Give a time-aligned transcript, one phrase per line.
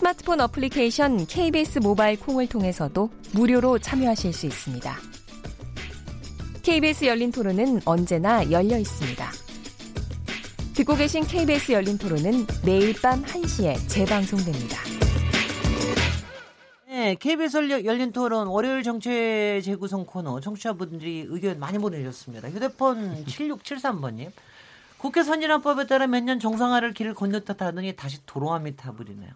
[0.00, 4.96] 스마트폰 어플리케이션 KBS 모바일 콩을 통해서도 무료로 참여하실 수 있습니다.
[6.62, 9.30] KBS 열린 토론은 언제나 열려 있습니다.
[10.72, 14.78] 듣고 계신 KBS 열린 토론은 매일 밤 1시에 재방송됩니다.
[16.88, 22.48] 네, KBS 열린 토론 월요일 정체 재구성 코너 청취자분들이 의견 많이 보내주셨습니다.
[22.48, 24.30] 휴대폰 7673번님.
[24.96, 29.28] 국회 선진화법에 따라 몇 년 정상화를 길을 건넜다 하더니 다시 도로함이 타버리네요.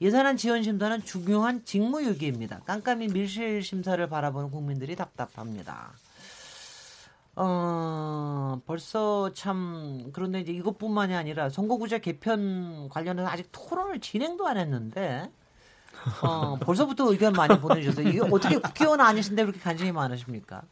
[0.00, 2.60] 예산안 지원 심사는 중요한 직무유기입니다.
[2.66, 5.92] 깜깜이 밀실 심사를 바라보는 국민들이 답답합니다.
[7.36, 15.30] 어, 벌써 참, 그런데 이제 이것뿐만이 아니라 선거구제 개편 관련해서 아직 토론을 진행도 안 했는데,
[16.22, 18.08] 어, 벌써부터 의견 많이 보내주셨어요.
[18.08, 20.62] 이게 어떻게 국회의원 아니신데 그렇게 관심이 많으십니까?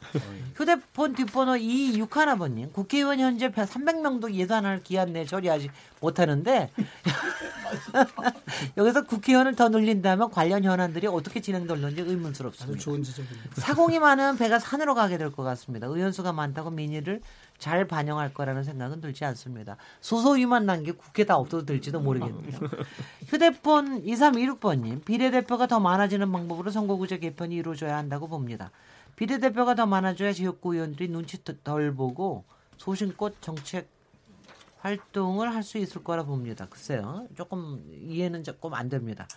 [0.55, 6.71] 휴대폰 뒷번호 261번님, 국회의원 현재 300명도 예산을 기한 내 처리하지 못하는데,
[8.77, 12.79] 여기서 국회의원을 더 늘린다면 관련 현안들이 어떻게 진행될는지 의문스럽습니다.
[12.79, 13.61] 좋은 지적입니다.
[13.61, 15.87] 사공이 많으면 배가 산으로 가게 될 것 같습니다.
[15.87, 17.23] 의원수가 많다고 민의를
[17.63, 19.77] 잘 반영할 거라는 생각은 들지 않습니다.
[20.01, 22.59] 소소위만 난 게 국회 다 없어도 될지도 모르겠네요.
[23.29, 28.73] 휴대폰 2316번님, 비례대표가 더 많아지는 방법으로 선거구제 개편이 이루어져야 한다고 봅니다.
[29.15, 32.43] 비례대표가 더 많아져야 지역구 의원들이 눈치 덜 보고
[32.79, 33.89] 소신껏 정책
[34.81, 36.67] 활동을 할 수 있을 거라 봅니다.
[36.69, 37.29] 글쎄요.
[37.37, 39.29] 조금 이해는 조금 안 됩니다.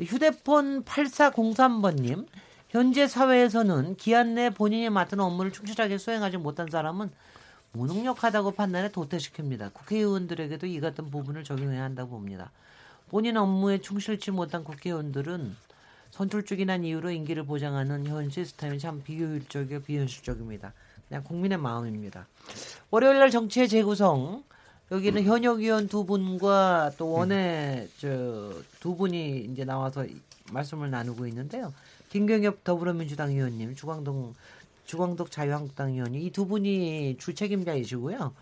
[0.00, 2.26] 휴대폰 8403번님,
[2.70, 7.10] 현재 사회에서는 기한 내 본인이 맡은 업무를 충실하게 수행하지 못한 사람은
[7.72, 9.72] 무능력하다고 판단해 도태시킵니다.
[9.72, 12.50] 국회의원들에게도 이 같은 부분을 적용해야 한다고 봅니다.
[13.08, 15.56] 본인 업무에 충실치 못한 국회의원들은
[16.10, 20.72] 선출직이란 이유로 임기를 보장하는 현 시스템이 참 비효율적이고 비현실적입니다.
[21.08, 22.26] 그냥 국민의 마음입니다.
[22.90, 24.44] 월요일 날 정치의 재구성
[24.90, 30.04] 여기는 현역 의원 두 분과 또 원외 저두 분이 이제 나와서
[30.52, 31.72] 말씀을 나누고 있는데요.
[32.10, 34.34] 김경협 더불어민주당 의원님, 주광동
[34.92, 38.34] 주광덕 자유한국당 의원이 이 두 분이 주 책임자이시고요.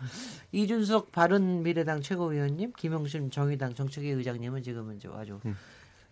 [0.51, 5.55] 이준석 바른미래당 최고위원님, 김용신 정의당 정책위 의장님은 지금은 이제 아주 음.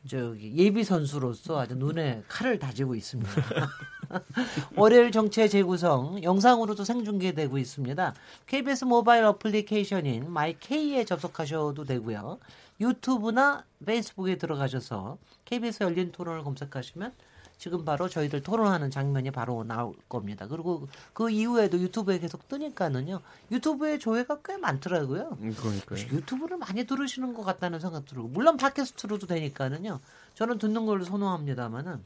[0.08, 3.30] 저기 예비 선수로서 아주 눈에 칼을 다지고 있습니다.
[4.78, 8.14] 월요일 정치 재구성 영상으로도 생중계되고 있습니다.
[8.48, 12.40] KBS 모바일 어플리케이션인 마이K에 접속하셔도 되고요.
[12.80, 17.12] 유튜브나 페이스북에 들어가셔서 KBS 열린 토론을 검색하시면
[17.59, 20.47] 지금 바로 저희들 토론하는 장면이 바로 나올 겁니다.
[20.47, 23.20] 그리고 그 이후에도 유튜브에 계속 뜨니까는요.
[23.52, 25.38] 유튜브에 조회가 꽤 많더라고요.
[25.42, 26.00] 음, 그러니까요.
[26.00, 30.00] 유튜브를 많이 들으시는 것 같다는 생각 들고 물론 팟캐스트로도 되니까는요.
[30.36, 32.02] 저는 듣는 걸로 선호합니다만은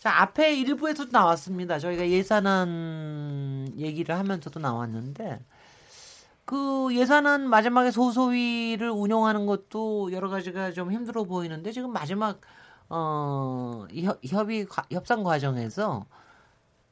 [0.00, 1.78] 자 앞에 일부에서도 나왔습니다.
[1.78, 5.44] 저희가 예산안 얘기를 하면서도 나왔는데
[6.46, 12.40] 그 예산안 마지막에 소소위를 운영하는 것도 여러 가지가 좀 힘들어 보이는데 지금 마지막
[12.94, 13.86] 어,
[14.26, 16.04] 협의 협상 과정에서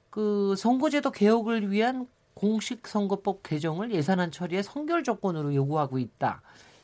[0.08, 6.40] 그 선거제도 개혁을 위한 공식 선거법 개정을 예산안 처리에 선결 조건으로 요구하고 있다.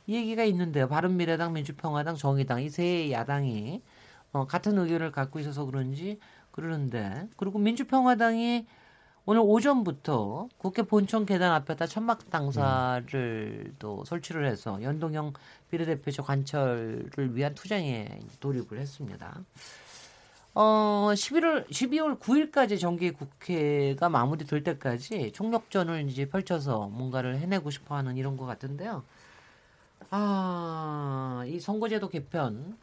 [0.06, 0.86] 이 얘기가 있는데요.
[0.88, 3.82] 바른미래당, 민주평화당, 정의당 이 세 야당이
[4.32, 6.18] 어, 같은 의견을 갖고 있어서 그런지
[6.52, 8.66] 그러는데 그리고 민주평화당이
[9.24, 15.32] 오늘 오전부터 국회 본청 계단 앞에다 천막 당사를 또 설치를 해서 연동형
[15.70, 19.40] 비례대표제 관철을 위한 투쟁에 돌입을 했습니다.
[20.54, 28.16] 어, 11월 12월 9일까지 정기 국회가 마무리될 때까지 총력전을 이제 펼쳐서 뭔가를 해내고 싶어 하는
[28.16, 29.04] 이런 것 같은데요.
[30.10, 32.78] 아, 이 선거제도 개편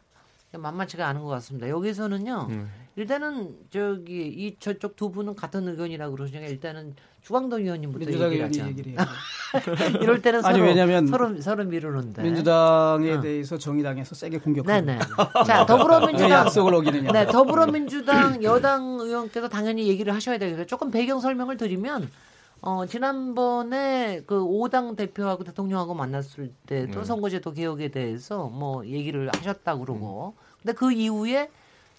[0.58, 1.68] 만만치가 않은 것 같습니다.
[1.68, 2.48] 여기서는요.
[2.50, 2.70] 음.
[2.96, 8.66] 일단은 저기 이 저쪽 두 분은 같은 의견이라고 그러시니까 일단은 주광동 의원님부터 얘기를 하죠.
[8.66, 8.94] 얘기를
[10.00, 13.20] 이럴 때는 서로, 아니, 왜냐면 서로 서로 미루는데 민주당에 어.
[13.20, 14.84] 대해서 정의당에서 세게 공격하고.
[14.84, 14.98] 네네.
[15.46, 17.12] 자 더불어민주당 약속을 어기느냐.
[17.12, 20.66] 네 더불어민주당 여당 의원께서 당연히 얘기를 하셔야 되겠어요.
[20.66, 22.10] 조금 배경 설명을 드리면.
[22.66, 27.04] 어, 지난번에 그 5당 대표하고 대통령하고 만났을 때도 음.
[27.04, 30.34] 선거제도 개혁에 대해서 뭐 얘기를 하셨다 그러고.
[30.38, 30.44] 음.
[30.64, 31.50] 근데 그 이후에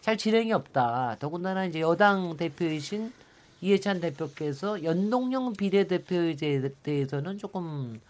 [0.01, 1.17] 잘 진행이 없다.
[1.19, 3.13] 더군다나 이제 여당 대표이신
[3.61, 6.35] 이해찬 대표께서 연동형 비례대표에
[6.81, 8.01] 대해서는 조금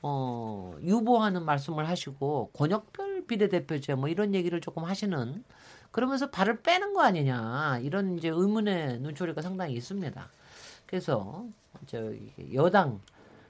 [0.00, 5.42] 어, 유보하는 말씀을 하시고 권역별 비례대표제 뭐 이런 얘기를 조금 하시는
[5.90, 10.28] 그러면서 발을 빼는 거 아니냐 이런 이제 의문의 눈초리가 상당히 있습니다.
[10.86, 11.44] 그래서
[11.86, 12.12] 저
[12.54, 13.00] 여당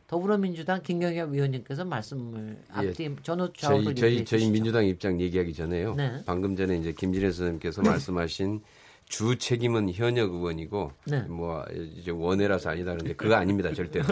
[0.06, 2.88] 더불어민주당 김경엽 위원님께서 말씀을 예.
[2.88, 4.53] 앞뒤 전후 저희 좌우를 저희 저희 주시죠.
[4.53, 5.94] 민주당 입장 얘기하기 전에요.
[5.94, 6.23] 네.
[6.25, 8.61] 방금 전에 이제 김진애 선생님께서 말씀하신
[9.08, 11.20] 주 책임은 현역 의원이고 네.
[11.29, 11.62] 뭐
[11.97, 14.00] 이제 원해라서 아니다 그런데 그거 아닙니다 절대.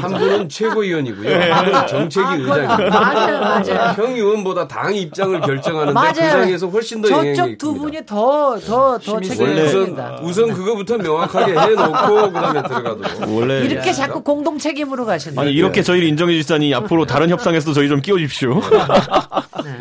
[0.00, 1.52] 한 분은 최고위원이고요.
[1.52, 3.00] 한 분은 정책위 아, 그건 의장입니다.
[3.00, 3.94] 맞아요, 맞아요.
[3.96, 6.32] 형 의원보다 당 입장을 결정하는데 그 맞아요.
[6.40, 7.74] 당에서 훨씬 더 영향이 저쪽 두.
[7.74, 13.06] 분이 더 더더 책임을 우선 니다 우선 그거부터 명확하게 해놓고 그다음에 들어가도록.
[13.36, 17.88] 원래 이렇게 자꾸 공동 책임으로 가시는 아니 이렇게 저희를 인정해 주시다니 앞으로 다른 협상에서도 저희
[17.88, 18.60] 좀 끼워 주십시오.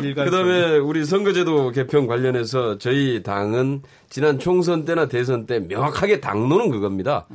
[0.02, 0.14] 네.
[0.14, 7.28] 그다음에 우리 선거제도 개편 관련해서 저희 당은 지난 총선 때나 대선 때 명확하게 당론은 그겁니다.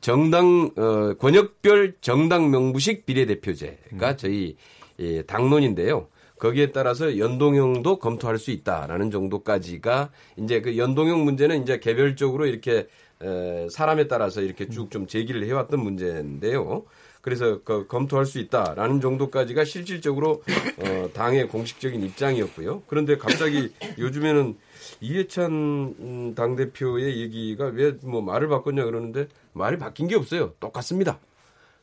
[0.00, 4.56] 정당 어, 권역별 정당 명부식 비례대표제가 저희
[5.00, 6.08] 예, 당론인데요.
[6.38, 12.86] 거기에 따라서 연동형도 검토할 수 있다라는 정도까지가 이제 그 연동형 문제는 이제 개별적으로 이렇게
[13.20, 16.84] 에, 사람에 따라서 이렇게 쭉 좀 제기를 해왔던 문제인데요.
[17.20, 20.42] 그래서 그 검토할 수 있다라는 정도까지가 실질적으로
[20.78, 22.82] 어, 당의 공식적인 입장이었고요.
[22.86, 24.56] 그런데 갑자기 요즘에는
[25.00, 30.52] 이해찬 음, 당대표의 얘기가 왜 뭐 말을 바꿨냐 그러는데 말이 바뀐 게 없어요.
[30.60, 31.18] 똑같습니다.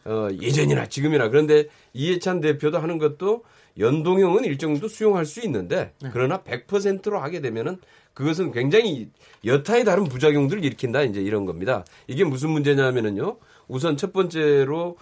[0.05, 3.43] 어, 예전이나 지금이나 그런데 이해찬 대표도 하는 것도
[3.79, 7.77] 연동형은 일정 정도 수용할 수 있는데 그러나 100%로 하게 되면은
[8.13, 9.09] 그것은 굉장히
[9.43, 11.83] 여타의 다른 부작용들을 일으킨다 이제 이런 겁니다.
[12.07, 13.37] 이게 무슨 문제냐면은요.
[13.67, 14.97] 우선 첫 번째로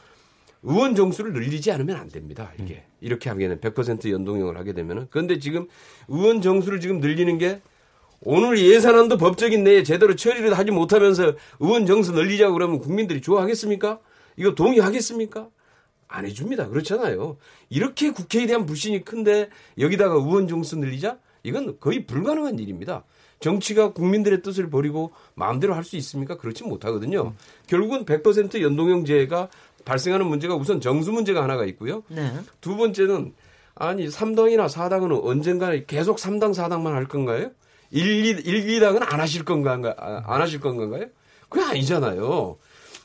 [0.63, 2.51] 의원 정수를 늘리지 않으면 안 됩니다.
[2.59, 5.67] 이게 이렇게 하게는 100% 연동형을 하게 되면은 그런데 지금
[6.07, 7.61] 의원 정수를 지금 늘리는 게
[8.25, 13.99] 오늘 예산안도 법적인 내에 제대로 처리를 하지 못하면서 의원 정수 늘리자고 그러면 국민들이 좋아하겠습니까?
[14.37, 15.47] 이거 동의하겠습니까?
[16.07, 16.69] 안 해줍니다.
[16.69, 17.37] 그렇잖아요.
[17.69, 19.49] 이렇게 국회에 대한 불신이 큰데
[19.79, 21.17] 여기다가 의원 정수 늘리자?
[21.43, 23.03] 이건 거의 불가능한 일입니다.
[23.39, 26.37] 정치가 국민들의 뜻을 버리고 마음대로 할 수 있습니까?
[26.37, 27.33] 그렇지 못하거든요.
[27.67, 29.49] 결국은 100% 연동형제가
[29.83, 32.03] 발생하는 문제가 우선 정수 문제가 하나가 있고요.
[32.07, 32.31] 네.
[32.61, 33.33] 두 번째는
[33.75, 37.51] 아니 3당이나 4당은 언젠가 계속 3당 4당만 할 건가요?
[37.93, 41.05] 1, 2, 1, 2당은 안 하실 건가 아, 안 하실 건가요?
[41.47, 42.57] 그게 아니잖아요.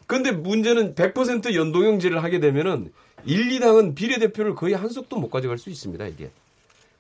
[0.07, 2.91] 근데 문제는 100% 연동형제를 하게 되면은
[3.27, 6.31] 1, 2당은 비례대표를 거의 한 석도 못 가져갈 수 있습니다, 이게.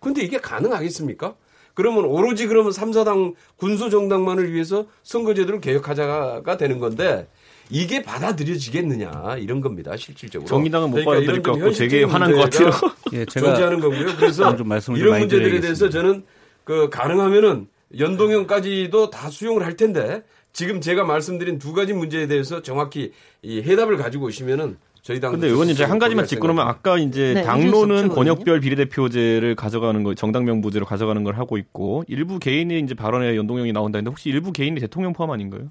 [0.00, 1.34] 근데 이게 가능하겠습니까?
[1.72, 7.28] 그러면 오로지 그러면 3, 4당 군소 정당만을 위해서 선거제도를 개혁하자가 되는 건데
[7.70, 12.70] 이게 받아들여지겠느냐 이런 겁니다 실질적으로 정의당은 못 그러니까 받아들일 것좀 같고 되게 화난 것 같아요.
[13.12, 14.16] 예, 제가 존재하는 거고요.
[14.16, 15.88] 그래서 좀 말씀을 좀 이런 문제들에 대해서.
[15.88, 16.24] 저는
[16.64, 23.12] 그 가능하면은 연동형까지도 다 수용을 할 텐데 지금 제가 말씀드린 두 가지 문제에 대해서 정확히
[23.42, 27.32] 이 해답을 가지고 오시면은 저희 당 근데 의원님 제가 한 가지만 짚고 그러면 아까 이제
[27.34, 32.94] 네, 당론은 권역별 비례대표제를 가져가는 거 정당 명부제로 가져가는 걸 하고 있고 일부 개인의 이제
[32.94, 35.70] 발언에 연동형이 나온다는데 혹시 일부 개인이 대통령 포함 아닌가요?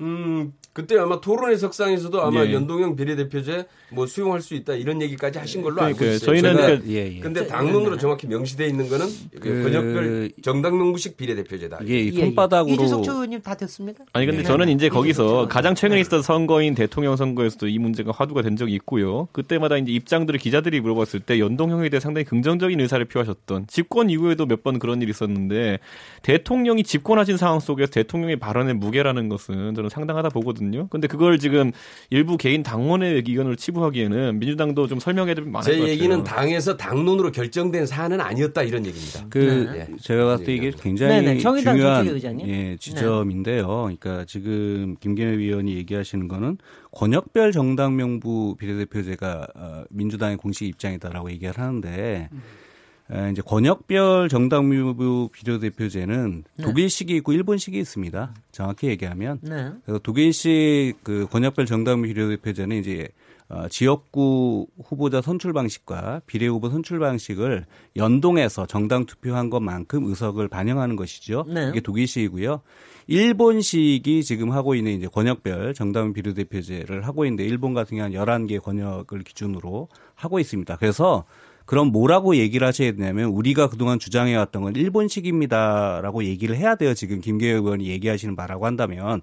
[0.00, 2.52] 음 그때 아마 토론회 석상에서도 아마 예.
[2.52, 6.04] 연동형 비례대표제 뭐 수용할 수 있다 이런 얘기까지 하신 걸로 알고.
[6.04, 6.18] 있어요.
[6.18, 7.20] 저희는 그- 예, 예.
[7.20, 9.06] 근데 당론으로 정확히 명시돼 있는 거는
[9.40, 11.78] 그- 권역별 정당 명부식 비례대표제다.
[11.82, 12.20] 이게 이 예, 예.
[12.26, 14.04] 손바닥으로 이준석 조 의원님 다 됐습니까?
[14.12, 14.44] 아니 근데 네.
[14.46, 19.28] 저는 이제 거기서 가장 최근에 있었던 선거인 대통령 선거에서도 이 문제가 화두가 된 적이 있고요.
[19.32, 24.62] 그때마다 이제 입장들을 기자들이 물어봤을 때 연동형에 대해 상당히 긍정적인 의사를 표하셨던 집권 이후에도 몇
[24.62, 25.78] 번 그런 일이 있었는데
[26.22, 30.88] 대통령이 집권하신 상황 속에서 대통령의 발언의 무게라는 것은 저는 상당하다 보거든요.
[30.88, 31.72] 근데 그걸 지금
[32.10, 35.88] 일부 개인 당원의 의견을 치부하기에는 민주당도 좀 설명해야 될 많을 것제 같아요.
[35.88, 39.26] 얘기는 당에서 당론으로 결정된 사안은 아니었다 이런 얘기입니다.
[39.30, 39.88] 그 네.
[40.00, 42.06] 제가 봤을 때 이게 굉장히 네네, 정의당 중요한.
[42.46, 43.66] 예, 지점인데요.
[43.66, 46.58] 그러니까 지금 김경애 위원이 얘기하시는 거는
[46.92, 52.28] 권역별 정당 명부 비례대표제가 어, 민주당의 공식 입장이다라고 얘기를 하는데 에,
[53.30, 58.34] 이제 권역별 정당 명부 비례대표제는 독일식이 있고 일본식이 있습니다.
[58.50, 59.70] 정확히 얘기하면 네.
[59.84, 63.08] 그래서 독일식 그 권역별 정당 비례대표제는 이제
[63.48, 70.96] 어, 지역구 후보자 선출 방식과 비례 후보 선출 방식을 연동해서 정당 투표한 것만큼 의석을 반영하는
[70.96, 71.44] 것이죠.
[71.46, 71.68] 네.
[71.70, 72.60] 이게 독일식이고요.
[73.06, 79.20] 일본식이 지금 하고 있는 이제 권역별 정당 비례대표제를 하고 있는데 일본 같은 경우는 11개 권역을
[79.20, 80.76] 기준으로 하고 있습니다.
[80.76, 81.24] 그래서
[81.66, 86.94] 그럼 뭐라고 얘기를 하셔야 되냐면 우리가 그동안 주장해왔던 건 일본식입니다라고 얘기를 해야 돼요.
[86.94, 89.20] 지금 김계호 의원이 얘기하시는 바라고 한다면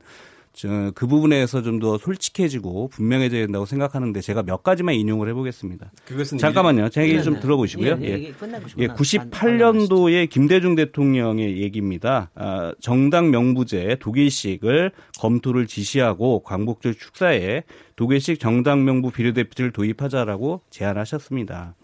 [0.53, 5.91] 저, 그 부분에서 좀 더 솔직해지고 분명해져야 된다고 생각하는데 제가 몇 가지만 인용을 해보겠습니다.
[6.05, 6.89] 그것은 잠깐만요.
[6.89, 7.41] 제 얘기 좀 네네.
[7.41, 7.97] 들어보시고요.
[8.01, 8.23] 예, 예.
[8.23, 8.59] 예, 싶구나.
[8.93, 12.29] 98년도에 김대중 대통령의 얘기입니다.
[12.35, 17.63] 아, 정당 명부제 독일식을 검토를 지시하고 광복절 축사에
[17.95, 21.75] 독일식 정당 명부 비례대표제를 도입하자라고 제안하셨습니다.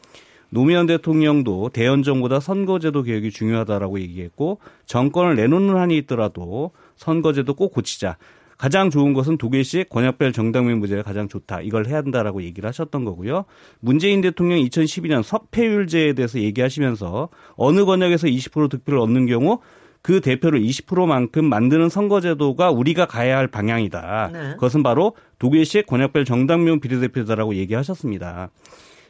[0.52, 8.18] 노무현 대통령도 대연정보다 선거제도 개혁이 중요하다라고 얘기했고 정권을 내놓는 한이 있더라도 선거제도 꼭 고치자.
[8.58, 11.62] 가장 좋은 것은 독일식 권역별 정당 명 부제가 가장 좋다.
[11.62, 13.46] 이걸 해야 한다라고 얘기를 하셨던 거고요.
[13.80, 19.60] 문재인 대통령 2012년 석패율제에 대해서 얘기하시면서 어느 권역에서 20% 득표를 얻는 경우
[20.02, 24.30] 그 대표를 20%만큼 만드는 선거제도가 우리가 가야 할 방향이다.
[24.34, 24.54] 네.
[24.56, 28.50] 그것은 바로 독일식 권역별 정당명 비례대표다라고 얘기하셨습니다.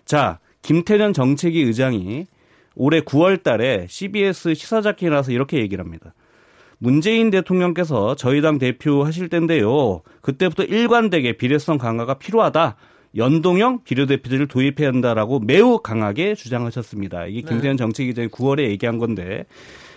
[0.06, 2.26] 자, 김태년 정책위 의장이
[2.76, 6.14] 올해 9월 달에 CBS 시사자키에 나와서 이렇게 얘기를 합니다.
[6.78, 10.02] 문재인 대통령께서 저희 당 대표 하실 텐데요.
[10.22, 12.78] 그때부터 일관되게 비례성 강화가 필요하다.
[13.16, 17.26] 연동형 비례대표제를 도입해야 한다라고 매우 강하게 주장하셨습니다.
[17.26, 19.46] 이게 김태현 정책위장이 9월에 얘기한 건데.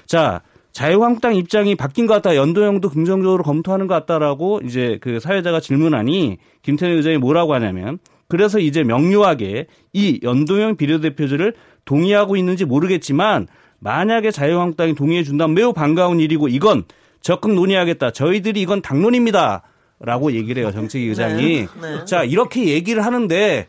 [0.07, 0.43] 자,
[0.73, 2.35] 자유한국당 입장이 바뀐 것 같다.
[2.35, 7.99] 연동형도 긍정적으로 검토하는 것 같다라고 이제 그 사회자가 질문하니 김태현 의장이 뭐라고 하냐면
[8.33, 11.53] 그래서 이제 명료하게 이 연동형 비례대표제를
[11.85, 13.47] 동의하고 있는지 모르겠지만
[13.79, 16.85] 만약에 자유한국당이 동의해 준다면 매우 반가운 일이고 이건
[17.21, 18.13] 적극 논의하겠다.
[18.13, 19.65] 저희들이 이건 당론입니다.
[20.01, 20.73] 라고 얘기를 해요.
[20.73, 21.43] 정책위 의장이.
[21.43, 22.05] 네, 네.
[22.07, 23.67] 자, 이렇게 얘기를 하는데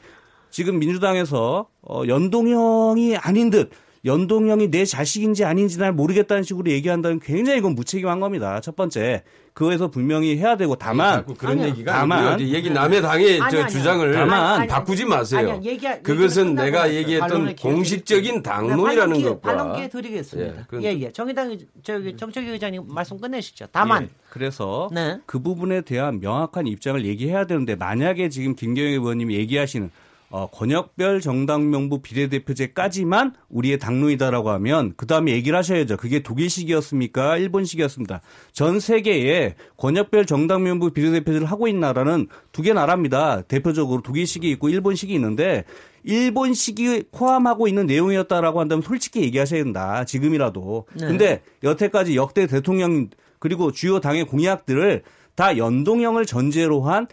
[0.49, 3.69] 지금 민주당에서 어, 연동형이 아닌 듯
[4.05, 8.59] 연동형이 내 자식인지 아닌지 날 모르겠다는 식으로 얘기한다면 굉장히 이건 무책임한 겁니다.
[8.59, 9.23] 첫 번째.
[9.53, 11.67] 그거에서 분명히 해야 되고 다만 그런 아니요.
[11.67, 12.53] 얘기가 다만 아니고요.
[12.55, 13.67] 얘기 남의 당의 아니, 저 아니요.
[13.69, 15.51] 주장을 다만 아니, 바꾸지 마세요.
[15.51, 15.61] 아니요.
[15.63, 18.41] 얘기- 그것은 내가 얘기했던 공식적인 드릴게요.
[18.41, 20.67] 당론이라는 네, 것과 반론 기회 드리겠습니다.
[20.81, 21.11] 예, 예, 예.
[21.11, 23.67] 정의당 저기 정책위 의장님 말씀 끝내시죠.
[23.71, 25.19] 다만 예, 그래서 네.
[25.27, 29.91] 그 부분에 대한 명확한 입장을 얘기해야 되는데 만약에 지금 김경애 의원님이 얘기하시는
[30.33, 35.97] 어, 권역별 정당 명부 비례대표제까지만 우리의 당론이다라고 하면 그 다음에 얘기를 하셔야죠.
[35.97, 37.37] 그게 독일식이었습니까?
[37.37, 38.21] 일본식이었습니다.
[38.51, 43.43] 전 세계에 권역별 정당 명부 비례대표제를 하고 있는 나라는 두 개 나라입니다.
[43.43, 45.65] 대표적으로 독일식이 있고 일본식이 있는데
[46.03, 50.03] 일본식이 포함하고 있는 내용이었다라고 한다면 솔직히 얘기하셔야 된다.
[50.03, 50.87] 지금이라도.
[50.95, 51.07] 네.
[51.09, 55.03] 근데 여태까지 역대 대통령 그리고 주요 당의 공약들을
[55.35, 57.05] 다 연동형을 전제로 한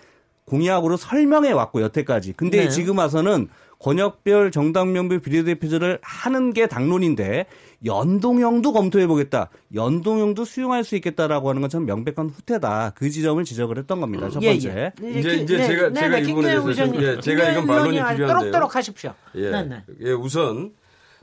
[0.54, 2.33] 공약으로 설명해 왔고 여태까지.
[2.37, 2.69] 근데 네.
[2.69, 7.47] 지금 와서는 권역별 정당명부 비례대표제를 하는 게 당론인데
[7.87, 9.49] 연동형도 검토해 보겠다.
[9.75, 12.92] 연동형도 수용할 수 있겠다라고 하는 건 참 명백한 후퇴다.
[12.97, 14.28] 그 지점을 지적을 했던 겁니다.
[14.28, 14.92] 첫 예, 번째.
[15.02, 15.19] 예.
[15.19, 18.26] 이제- 기- 이제 제가- 제가 이 부분에 대해서 좀- 예, 제가 이건 반론이 필요한데요.
[18.26, 19.14] 또록또록 하십시오.
[19.37, 19.50] 예.
[19.50, 19.85] 네, 네.
[20.02, 20.73] 예, 우선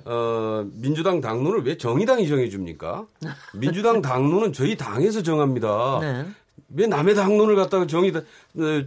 [0.05, 3.05] 어, 민주당 당론을 왜 정의당이 정해 줍니까?
[3.53, 5.99] 민주당 당론은 저희 당에서 정합니다.
[6.01, 6.25] 네.
[6.75, 8.25] 왜 남의 당론을 갖다가 정의당 어,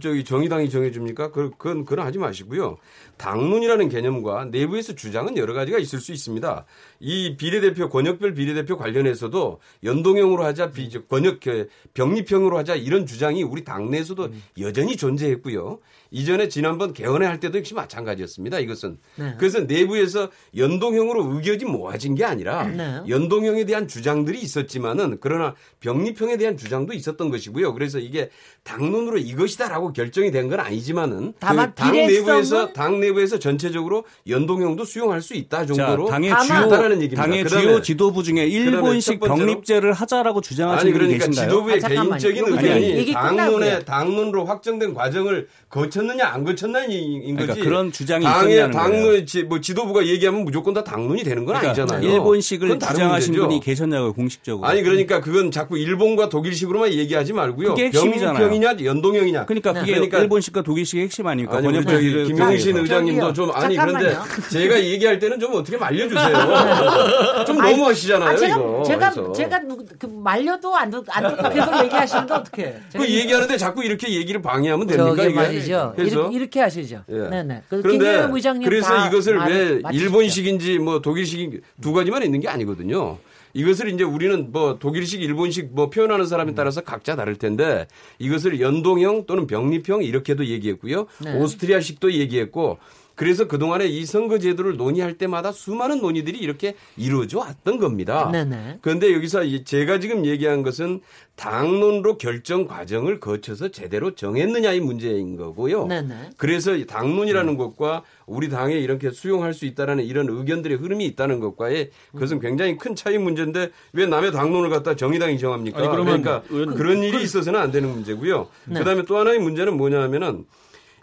[0.01, 1.31] 저기 정의당이 정해줍니까?
[1.31, 2.77] 그- 그건 그건 하지 마시고요.
[3.17, 6.65] 당론이라는 개념과 내부에서 주장은 여러 가지가 있을 수 있습니다.
[6.99, 13.63] 이 비례대표 권역별 비례대표 관련해서도 연동형으로 하자 비 권역 그 병립형으로 하자 이런 주장이 우리
[13.63, 15.79] 당내에서도 여전히 존재했고요.
[16.13, 18.59] 이전에 지난번 개헌회 할 때도 역시 마찬가지였습니다.
[18.59, 19.35] 이것은 네.
[19.37, 23.01] 그래서 내부에서 연동형으로 의견이 모아진 게 아니라 네.
[23.07, 27.73] 연동형에 대한 주장들이 있었지만은 그러나 병립형에 대한 주장도 있었던 것이고요.
[27.73, 28.29] 그래서 이게
[28.63, 34.83] 당론으로 이것이 다라고 결정이 된 건 아니지만은 다만 그 당 내부에서 당 내부에서 전체적으로 연동형도
[34.85, 37.21] 수용할 수 있다 자, 정도로 당의 다만- 주요 있다라는 얘기입니다.
[37.21, 41.49] 당의 그다음에- 주요 지도부 중에 일본식 병립제를 하자라고 주장하시는 아니 분이 그러니까 계신가요?
[41.49, 41.87] 지도부의 아.
[41.87, 43.79] 개인적인 의견이 당론에 끝나고요.
[43.85, 47.47] 당론으로 확정된 과정을 거쳤느냐 안 거쳤느냐인 거지.
[47.47, 48.71] 그러니까 그런 주장이 당의.
[48.71, 52.11] 당론 지- 뭐 지도부가 얘기하면 무조건 다 당론이 되는 건 그러니까 아니잖아요.
[52.11, 53.47] 일본식을 주장하신 문제죠.
[53.47, 54.67] 분이 계셨냐고요, 공식적으로.
[54.67, 57.69] 아니 그러니까 그건 자꾸 일본과 독일식으로만 얘기하지 말고요.
[57.69, 58.37] 그게 핵심이잖아요.
[58.37, 59.40] 병립형이냐 연동형이냐.
[59.45, 61.57] 그러니까 그게 그러니까 일본식과 독일식의 핵심 아닙니까?
[61.57, 63.33] 아니 저기 김용신 자, 의장님도.
[63.33, 64.49] 좀 아니 그런데 잠깐만요.
[64.49, 66.35] 제가 얘기할 때는 좀 어떻게 말려주세요.
[67.47, 68.83] 좀 너무 하시잖아요 아, 제가 이거.
[68.85, 69.31] 제가 그래서.
[69.33, 72.75] 제가 누구- 그 말려도 안 듣, 안 듣고 계속 얘기하시는데 어떻게?
[72.95, 75.33] 그 얘기하는데 자꾸 이렇게 얘기를 방해하면 됩니까 이게?
[75.35, 75.93] 말이죠.
[75.95, 77.03] 그래서 이렇게, 이렇게 하시죠.
[77.09, 77.17] 예.
[77.29, 77.63] 네네.
[77.69, 78.27] 그 그런데
[78.63, 79.81] 그래서 다 이것을 말- 왜.
[79.91, 83.17] 일본식인지 뭐 독일식 두 가지만 있는 게 아니거든요.
[83.53, 87.87] 이것을 이제 우리는 뭐 독일식, 일본식 뭐 표현하는 사람에 따라서 각자 다를 텐데
[88.19, 91.07] 이것을 연동형 또는 병립형 이렇게도 얘기했고요.
[91.23, 91.35] 네.
[91.37, 92.77] 오스트리아식도 얘기했고
[93.21, 98.27] 그래서 그동안에 이 선거제도를 논의할 때마다 수많은 논의들이 이렇게 이루어져 왔던 겁니다.
[98.31, 98.79] 네네.
[98.81, 101.01] 그런데 여기서 이- 제가 지금 얘기한 것은
[101.35, 105.85] 당론으로 결정 과정을 거쳐서 제대로 정했느냐의 문제인 거고요.
[105.85, 106.31] 네네.
[106.37, 111.91] 그래서 이 당론이라는 것과 우리 당에 이렇게 수용할 수 있다라는 이런 의견들의 흐름이 있다는 것과의
[112.13, 115.77] 그것은 굉장히 큰 차이 문제인데 왜 남의 당론을 갖다 정의당이 정합니까?
[115.77, 118.47] 아니, 그러면 그러니까 의원- 그런 일이 있어서는 안 되는 문제고요.
[118.65, 118.79] 네.
[118.79, 120.45] 그다음에 또 하나의 문제는 뭐냐면은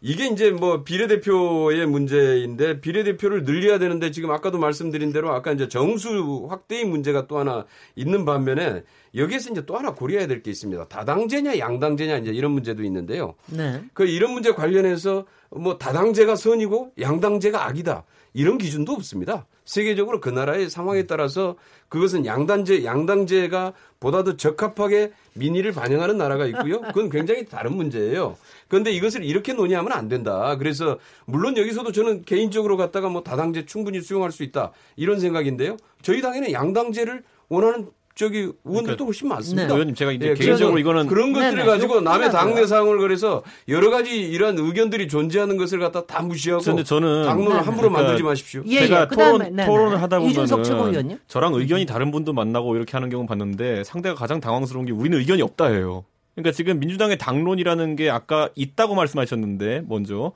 [0.00, 6.46] 이게 이제 뭐 비례대표의 문제인데 비례대표를 늘려야 되는데 지금 아까도 말씀드린 대로 아까 이제 정수
[6.48, 8.84] 확대의 문제가 또 하나 있는 반면에
[9.16, 10.86] 여기에서 이제 또 하나 고려해야 될 게 있습니다.
[10.86, 13.34] 다당제냐 양당제냐 이제 이런 문제도 있는데요.
[13.46, 13.82] 네.
[13.92, 19.46] 그 이런 문제 관련해서 뭐 다당제가 선이고 양당제가 악이다 이런 기준도 없습니다.
[19.68, 21.56] 세계적으로 그 나라의 상황에 따라서
[21.90, 26.80] 그것은 양단제 양당제가 보다 더 적합하게 민의를 반영하는 나라가 있고요.
[26.80, 28.38] 그건 굉장히 다른 문제예요.
[28.68, 30.56] 그런데 이것을 이렇게 논의하면 안 된다.
[30.56, 35.76] 그래서 물론 여기서도 저는 개인적으로 갖다가 뭐 다당제 충분히 수용할 수 있다 이런 생각인데요.
[36.00, 39.68] 저희 당에는 양당제를 원하는 저기 의원들도 훨씬 많습니다.
[39.68, 39.72] 네.
[39.72, 41.64] 의원님 제가 이제 예, 개인적으로 이거는 그런 것들을 네네.
[41.64, 42.32] 가지고 남의.
[42.32, 47.50] 당내 상황을 그래서 여러 가지 이런 의견들이 존재하는 것을 갖다 다 무시하고 근데 저는 당론을
[47.50, 47.60] 네네.
[47.60, 48.62] 함부로 그러니까 만들지 마십시오.
[48.66, 49.14] 예, 제가 예.
[49.14, 49.66] 토론, 네네.
[49.66, 51.18] 토론을 하다 보면은 최고위원님.
[51.28, 55.40] 저랑 의견이 다른 분도 만나고 이렇게 하는 경우 봤는데 상대가 가장 당황스러운 게 우리는 의견이
[55.42, 56.04] 없다 해요.
[56.34, 60.32] 그러니까 지금 민주당의 당론이라는 게 아까 있다고 말씀하셨는데 먼저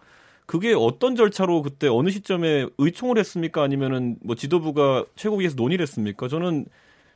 [0.46, 3.60] 그게 어떤 절차로 그때 어느 시점에 의총을 했습니까?
[3.60, 6.28] 아니면은 뭐 지도부가 최고위에서 논의를 했습니까?
[6.28, 6.66] 저는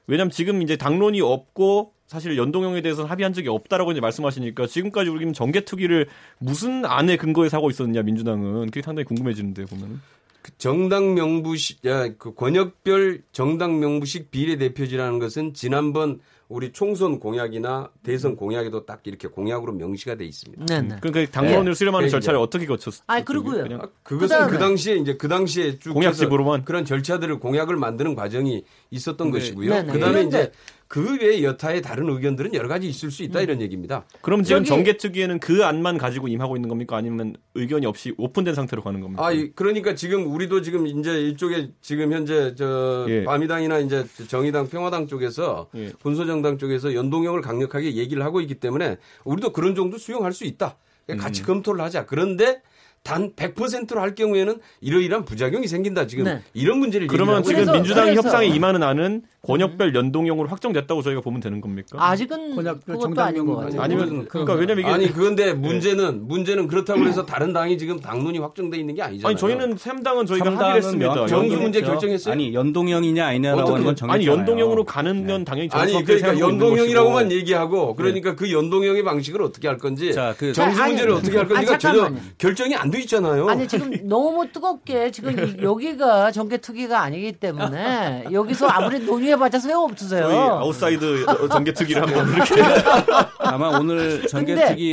[0.07, 5.33] 왜냐면 지금 이제 당론이 없고 사실 연동형에 대해서는 합의한 적이 없다라고 이제 말씀하시니까 지금까지 우리는
[5.33, 6.07] 정개특위를
[6.39, 8.67] 무슨 안에 근거해서 하고 있었느냐 민주당은.
[8.67, 10.01] 그게 상당히 궁금해지는데 보면
[10.43, 18.37] 그 정당 명부식, 야, 그 권역별 정당 명부식 비례대표제라는 것은 지난번 우리 총선 공약이나 대선
[18.37, 20.65] 공약에도 딱 이렇게 공약으로 명시가 돼 있습니다.
[20.67, 20.99] 네네.
[21.01, 22.43] 그러니까 당론을 수렴하는 네, 절차를 이제.
[22.43, 23.03] 어떻게 거쳤어요?
[23.09, 23.65] 아니, 그리고요.
[23.65, 26.65] 그냥 아, 그것은 그다음에- 그 당시에 이제 그 당시에 쭉 공약집으로만?
[26.65, 29.39] 그런 절차들을 공약을 만드는 과정이 있었던 네.
[29.39, 29.71] 것이고요.
[29.75, 29.93] 네네.
[29.93, 30.53] 그다음에 이제
[30.89, 34.05] 그 외에 여타의 다른 의견들은 여러 가지 있을 수 있다 이런 얘기입니다.
[34.23, 36.97] 그럼 지금 저기- 정개특위에는 그 안만 가지고 임하고 있는 겁니까?
[36.97, 39.27] 아니면 의견이 없이 오픈된 상태로 가는 겁니까?
[39.27, 43.25] 아, 이- 그러니까 지금 우리도 지금 이제 이쪽에 지금 현재 저 예.
[43.25, 45.91] 바미당이나 이제 정의당, 평화당 쪽에서 예.
[46.03, 50.77] 군소정당 쪽에서 연동형을 강력하게 얘기를 하고 있기 때문에 우리도 그런 정도 수용할 수 있다.
[51.07, 51.47] 그러니까 같이 음.
[51.47, 52.07] 검토를 하자.
[52.07, 52.63] 그런데
[53.03, 56.09] 단 100%로 할 경우에는 이러이러한 부작용이 생긴다.
[56.09, 56.43] 지금 네.
[56.55, 61.61] 이런 문제를 그러면 얘기하고 지금 그래서- 협상에 임하는 안은 권역별 연동형으로 확정됐다고 저희가 보면 되는
[61.61, 61.97] 겁니까?
[61.99, 63.81] 아직은 권역별 그것도 아닌 것 같아요.
[63.81, 68.79] 아니면 그러니까 왜냐면 이게 아니 그런데 문제는 문제는 그렇다고 해서 다른 당이 지금 당론이 확정돼
[68.79, 69.29] 있는 게 아니잖아요.
[69.31, 71.15] 아니 저희는 삼당은 저희가 삼당은 합의를 했습니다.
[71.15, 72.33] 명- 정수 문제 결정했어요?
[72.33, 74.13] 아니 연동형이냐 아니냐라고 하는 건 정했잖아요.
[74.15, 77.31] 아니 연동형으로 가는 건 당연히 아니 그러니까 연동형이라고만.
[77.33, 81.47] 얘기하고 그러니까 그 연동형의 방식을 어떻게 할 건지 자, 그- 정수 아니, 문제를 어떻게 할
[81.49, 82.11] 건지가 아니, 전혀.
[82.39, 83.49] 결정이 안 돼 있잖아요.
[83.49, 90.27] 아니 지금 너무 뜨겁게 지금 이- 여기가 정개특위가 아니기 때문에 여기서 아무리 논의해 봤자 소용없으세요.
[90.27, 92.63] outside 정개특위를 한번 이렇게
[93.39, 94.27] 아마 오늘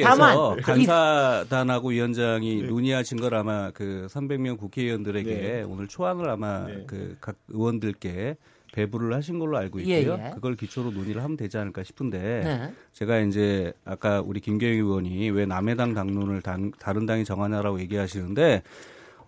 [0.03, 5.63] 다만 간사단하고 위원장이 논의하신 걸 아마 그 300명 국회의원들에게 네.
[5.63, 6.83] 오늘 초안을 아마 네.
[6.85, 8.37] 그각 의원들께
[8.73, 10.19] 배부를 하신 걸로 알고 예, 있고요.
[10.19, 10.31] 예.
[10.33, 12.73] 그걸 기초로 논의를 하면 되지 않을까 싶은데 네.
[12.93, 18.63] 제가 이제 아까 우리 김경희 의원이 왜 남의 당 당론을 당, 다른 당이 정하냐라고 얘기하시는데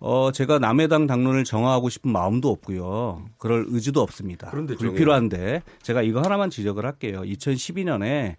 [0.07, 3.25] 어 제가 남의 당 당론을 정하고 싶은 마음도 없고요.
[3.39, 4.49] 그럴 의지도 없습니다.
[4.51, 7.23] 그런데 불필요한데 제가 이거 하나만 지적을 할게요.
[7.23, 8.35] 2012년에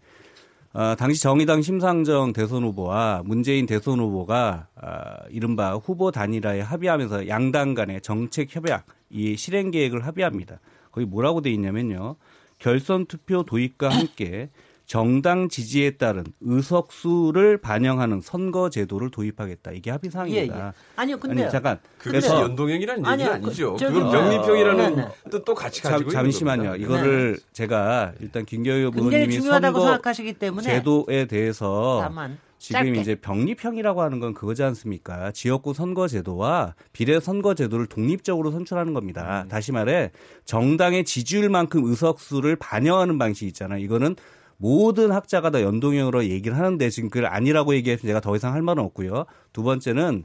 [0.74, 7.74] 어, 당시 정의당 심상정 대선 후보와 문재인 대선 후보가 아, 이른바 후보 단일화에 합의하면서 양당
[7.74, 10.60] 간의 정책 협약 이 실행 계획을 합의합니다.
[10.92, 12.14] 거기 뭐라고 돼 있냐면요.
[12.60, 14.50] 결선 투표 도입과 함께
[14.86, 19.72] 정당 지지에 따른 의석수를 반영하는 선거 제도를 도입하겠다.
[19.72, 20.66] 이게 합의 예, 사항입니다.
[20.68, 20.72] 예.
[20.94, 21.78] 아니요, 근데 아니 잠깐.
[21.98, 23.72] 그래서 연동형이라는 얘기는 아니요, 아니죠.
[23.72, 25.08] 그- 저기 그건 뭐- 병리평이라는 네네.
[25.30, 26.64] 뜻도 같이 잠, 가지고 있는 잠시만요.
[26.70, 26.84] 겁니다.
[26.86, 33.00] 이거를 제가 일단 굉장히 의원님이 중요하다고 선거 생각하시기 때문에 제도에 대해서 다만 지금 짧게.
[33.00, 35.32] 이제 병립형이라고 하는 건 그거지 않습니까?
[35.32, 39.42] 지역구 선거 제도와 비례 선거 제도를 독립적으로 선출하는 겁니다.
[39.44, 39.48] 음.
[39.48, 40.12] 다시 말해
[40.44, 43.80] 정당의 지지율만큼 의석수를 반영하는 방식이 있잖아요.
[43.82, 44.14] 이거는
[44.58, 48.82] 모든 학자가 다 연동형으로 얘기를 하는데 지금 그걸 아니라고 얘기해서 제가 더 이상 할 말은
[48.82, 49.26] 없고요.
[49.52, 50.24] 두 번째는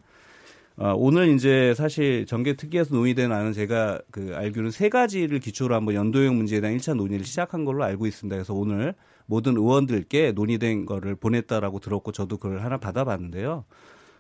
[0.78, 5.96] 어, 오늘 이제 사실 정계 특위에서 논의된 안은 제가 그 알기로는 세 가지를 기초로 한번
[5.96, 8.36] 연동형 문제에 대한 1차 논의를 시작한 걸로 알고 있습니다.
[8.36, 13.66] 그래서 오늘 모든 의원들께 논의된 거를 보냈다라고 들었고 저도 그걸 하나 받아봤는데요.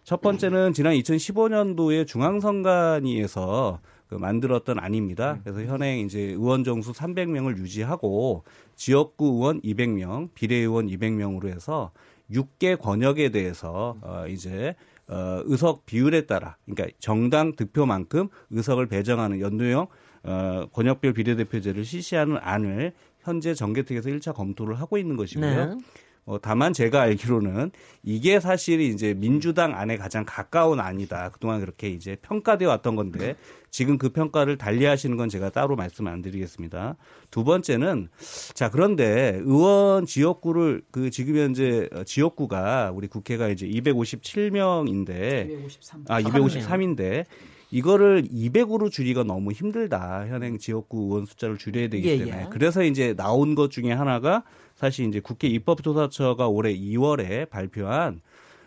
[0.04, 5.39] 첫 번째는 지난 2015년도에 중앙선관위에서 그 만들었던 안입니다.
[5.43, 8.43] 그래서 현행 이제 의원 정수 300명을 유지하고
[8.82, 11.91] 지역구 의원 200명, 비례의원 200명으로 해서
[12.32, 14.74] 6개 권역에 대해서 어 이제
[15.08, 19.86] 어, 의석 비율에 따라 그러니까 정당 득표만큼 의석을 배정하는 연동형
[20.24, 25.65] 어, 권역별 비례대표제를 실시하는 안을 현재 정개특에서 1차 검토를 하고 있는 것이고요.
[25.76, 25.78] 네.
[26.25, 27.71] 어, 다만 제가 알기로는
[28.03, 31.29] 이게 사실 이제 민주당 안에 가장 가까운 안이다.
[31.29, 33.36] 그동안 그렇게 이제 평가되어 왔던 건데
[33.71, 36.95] 지금 그 평가를 달리 하시는 건 제가 따로 말씀 안 드리겠습니다.
[37.31, 38.10] 두 번째는
[38.53, 46.05] 자, 그런데 의원 지역구를 그 지금 현재 지역구가 우리 국회가 이제 257명인데 253.
[46.07, 47.25] 아, 253인데
[47.71, 50.27] 이거를 200으로 줄이기가 너무 힘들다.
[50.27, 52.41] 현행 지역구 의원 숫자를 줄여야 되기 예, 때문에.
[52.41, 52.47] 예.
[52.51, 54.43] 그래서 이제 나온 것 중에 하나가
[54.75, 58.21] 사실 이제 국회 입법조사처가 올해 2월에 발표한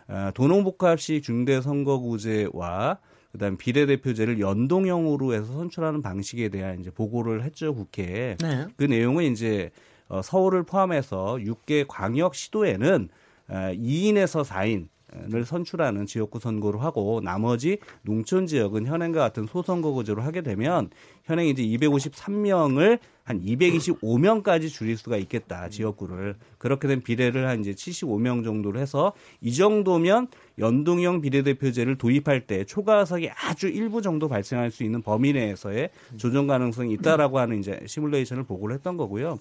[0.08, 2.98] 어, 도농복합식 중대선거구제와
[3.32, 8.36] 그다음 비례대표제를 연동형으로 해서 선출하는 방식에 대한 이제 보고를 했죠 국회에.
[8.40, 8.66] 네.
[8.76, 9.70] 그 내용은 이제
[10.08, 13.08] 어, 서울을 포함해서 6개 광역 시도에는
[13.48, 14.88] 어, 2인에서 4인
[15.32, 20.90] 을 선출하는 지역구 선거로 하고 나머지 농촌 지역은 현행과 같은 소선거 구제로 하게 되면
[21.24, 28.44] 현행 이제 253명을 한 225명까지 줄일 수가 있겠다 지역구를 그렇게 된 비례를 한 이제 75명
[28.44, 35.00] 정도로 해서 이 정도면 연동형 비례대표제를 도입할 때 초과석이 아주 일부 정도 발생할 수 있는
[35.00, 39.38] 범위 내에서의 조정 가능성이 있다라고 하는 이제 시뮬레이션을 보고를 했던 거고요.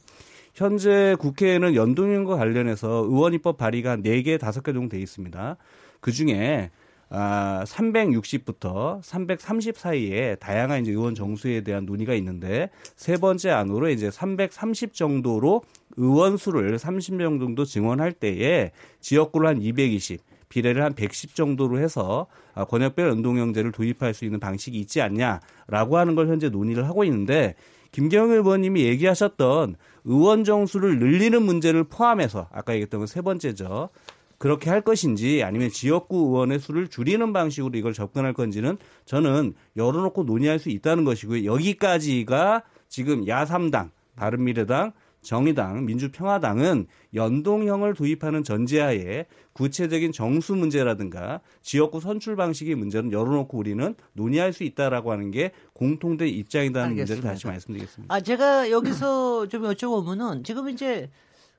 [0.54, 5.58] 현재 국회에는 연동형과 관련해서 의원 입법 발의가 한 4개, 5개 정도 돼 있습니다.
[6.00, 6.70] 그 중에
[7.10, 14.10] 아, 360부터 330 사이에 다양한 이제 의원 정수에 대한 논의가 있는데 세 번째 안으로 이제
[14.10, 15.64] 330 정도로
[15.98, 22.66] 의원 수를 30명 정도 증원할 때에 지역구를 한 220, 비례를 한 110 정도로 해서 아,
[22.66, 27.56] 권역별 연동형제를 도입할 수 있는 방식이 있지 않냐라고 하는 걸 현재 논의를 하고 있는데
[27.94, 33.90] 김경일 의원님이 얘기하셨던 의원 정수를 늘리는 문제를 포함해서 아까 얘기했던 건 세 번째죠.
[34.38, 40.60] 그렇게 할 것인지 아니면 지역구 의원의 수를 줄이는 방식으로 이걸 접근할 건지는 저는 열어놓고 논의할
[40.60, 41.46] 수 있다는 것이고요.
[41.46, 44.92] 여기까지가 지금 야3당, 바른미래당,
[45.24, 54.54] 정의당, 민주평화당은 연동형을 도입하는 전제하에 구체적인 정수 문제라든가 지역구 선출 방식의 문제는 열어놓고 우리는 논의할
[54.54, 57.30] 수 있다라고 하는 게 공통된 입장이라는 문제를 알겠습니다.
[57.30, 58.14] 다시 말씀드리겠습니다.
[58.14, 61.10] 아, 제가 여기서 좀 여쭤보면은 지금 이제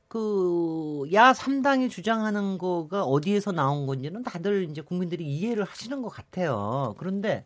[0.09, 6.95] 그, 야 3당이 주장하는 거가 어디에서 나온 건지는 다들 이제 국민들이 이해를 하시는 것 같아요.
[6.99, 7.45] 그런데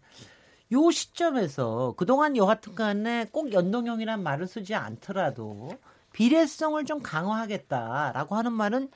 [0.73, 5.71] 요 시점에서 그동안 여하튼 간에 꼭 연동형이란 말을 쓰지 않더라도
[6.19, 8.91] 비례성을 좀 강화하겠다라고 하는 말은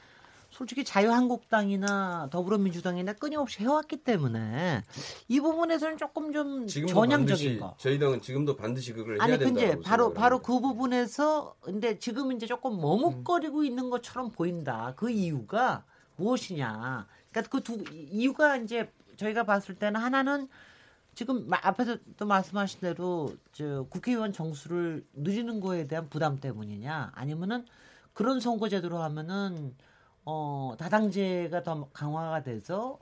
[0.51, 4.83] 솔직히 자유한국당이나 더불어민주당이나 끊임없이 해왔기 때문에
[5.29, 7.77] 이 부분에서는 조금 좀 전향적인 거.
[7.79, 10.43] 저희 당은 지금도 반드시 그걸 해야 아니 된다고 근데 바로 생각을 바로.
[10.43, 14.93] 그 부분에서 근데 지금 이제 조금 머뭇거리고 있는 것처럼 보인다.
[14.97, 15.85] 그 이유가
[16.17, 17.07] 무엇이냐?
[17.31, 20.49] 그러니까 그 두 이유가 이제 저희가 봤을 때는 하나는
[21.14, 27.12] 지금 마- 앞에서 또 말씀하신 대로 저 국회의원 정수를 늘리는 거에 대한 부담 때문이냐?
[27.14, 27.66] 아니면은
[28.14, 29.75] 그런 선거제도로 하면은
[30.25, 32.98] 어 다당제가 더 강화가 돼서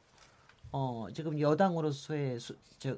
[0.72, 2.96] 어 지금 여당으로서의 수, 저,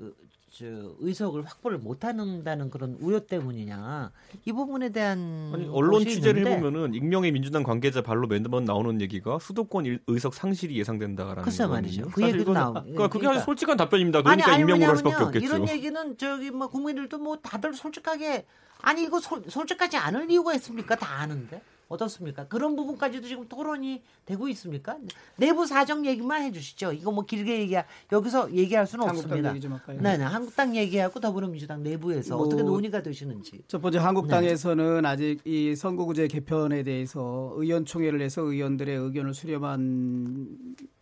[0.55, 0.67] 저
[1.01, 4.13] 의석을 확보를 못한다는 그런 우려 때문이냐
[4.45, 9.39] 이 부분에 대한 아니, 언론 취재를 있는데 해보면은 익명의 민주당 관계자 발로 매번 나오는 얘기가
[9.39, 11.67] 수도권 일- 의석 상실이 예상된다라는 글쎄.
[11.67, 12.11] 말이죠.
[12.11, 13.31] 그 얘기도 나오- 그러니까 그게 그러니까.
[13.41, 14.19] 아주 솔직한 답변입니다.
[14.19, 15.47] 아니 그러니까 아니 익명으로 할 수밖에 없겠죠.
[15.47, 18.45] 이런 얘기는 저기 뭐 국민들도 뭐 다들 솔직하게
[18.83, 20.97] 아니 이거 솔, 솔직하지 않을 이유가 있습니까?
[20.97, 22.47] 다 아는데 어떻습니까?
[22.49, 24.97] 그런 부분까지도 지금 토론이 되고 있습니까?
[25.37, 26.93] 내부 사정 얘기만 해주시죠.
[26.93, 29.51] 이거 뭐 길게 얘기야 여기서 얘기할 수는 없습니다.
[29.51, 30.01] 얘기 좀 할까요?
[30.01, 33.63] 네네 한국당 얘기하고 더불어민주당 내부에서 뭐- 어떻게 논의가 되시는지.
[33.69, 40.49] 첫 번째 한국당에서는 아직 이 선거구제 개편에 대해서 의원총회를 해서 의원들의 의견을 수렴한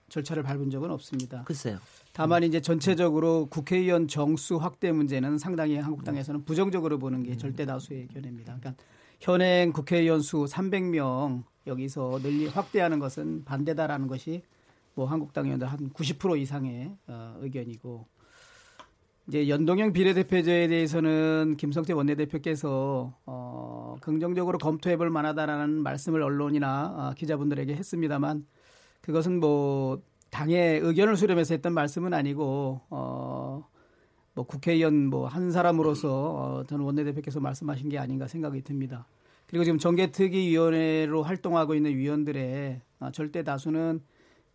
[0.08, 1.44] 절차를 밟은 적은 없습니다.
[1.44, 1.78] 글쎄요.
[2.12, 8.56] 다만 이제 전체적으로 국회의원 정수 확대 문제는 상당히 한국당에서는 부정적으로 보는 게 절대 다수의 견해입니다.
[8.58, 8.82] 그러니까
[9.20, 14.42] 현행 국회의원 수 300명 여기서 늘리 확대하는 것은 반대다라는 것이
[14.94, 18.06] 뭐 한국당 의원들 한 90% 이상의 어, 의견이고
[19.28, 28.46] 이제 연동형 비례대표제에 대해서는 김성태 원내대표께서 어, 긍정적으로 검토해볼 만하다라는 말씀을 언론이나 어, 기자분들에게 했습니다만
[29.02, 33.68] 그것은 뭐 당의 의견을 수렴해서 했던 말씀은 아니고 어,
[34.34, 36.08] 뭐 국회의원 뭐 한 사람으로서
[36.60, 39.06] 어, 저는 원내대표께서 말씀하신 게 아닌가 생각이 듭니다.
[39.46, 44.00] 그리고 지금 정개특위위원회로 활동하고 있는 위원들의 어, 절대 다수는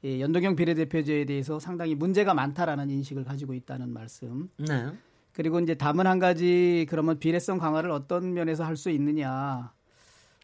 [0.03, 4.49] 이 연동형 비례대표제에 대해서 상당히 문제가 많다라는 인식을 가지고 있다는 말씀.
[4.57, 4.87] 네.
[5.33, 9.73] 그리고 이제 다만 한 가지 그러면 비례성 강화를 어떤 면에서 할 수 있느냐.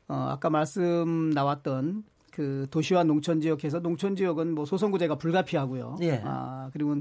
[0.07, 5.97] 어, 아까 말씀 나왔던 그 도시와 농촌 지역에서 농촌 지역은 뭐 소선구제가 불가피하고요.
[6.01, 6.21] 예.
[6.25, 6.95] 아 그리고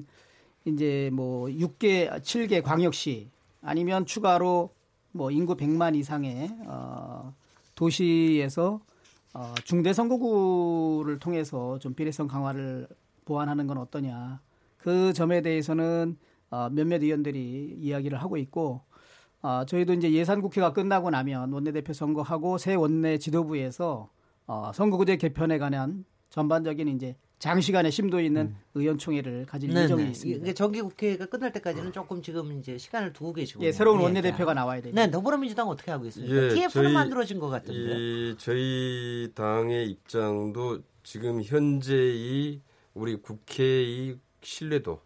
[0.65, 3.31] 이제 뭐 6개, 7개 광역시
[3.63, 4.71] 아니면 추가로
[5.13, 7.35] 뭐 인구 100만 이상의 어
[7.75, 8.81] 도시에서
[9.35, 12.89] 어 중대 선거구를 통해서 좀 비례성 강화를
[13.25, 14.41] 보완하는 건 어떠냐.
[14.77, 16.17] 그 점에 대해서는
[16.51, 18.83] 어 몇몇 의원들이 이야기를 하고 있고
[19.43, 24.11] 어, 저희도 이제 예산 국회가 끝나고 나면 원내대표 선거하고 새 원내 지도부에서
[24.47, 30.11] 어, 선거구제 개편에 관한 전반적인 이제 장시간의 심도 있는 의원총회를 가질 예정이 네네.
[30.11, 30.41] 있습니다.
[30.43, 33.65] 이게 정기 국회가 끝날 때까지는 조금 지금 이제 시간을 두고 계시고.
[33.65, 34.95] 예, 새로운 원내대표가 나와야 되죠.
[34.95, 36.35] 네, 더불어민주당 은 어떻게 하고 있습니까?
[36.37, 37.97] 예, TF는 저희- 만들어진 것 같은데.
[37.97, 42.61] 이 저희 당의 입장도 지금 현재의
[42.93, 45.01] 우리 국회의 신뢰도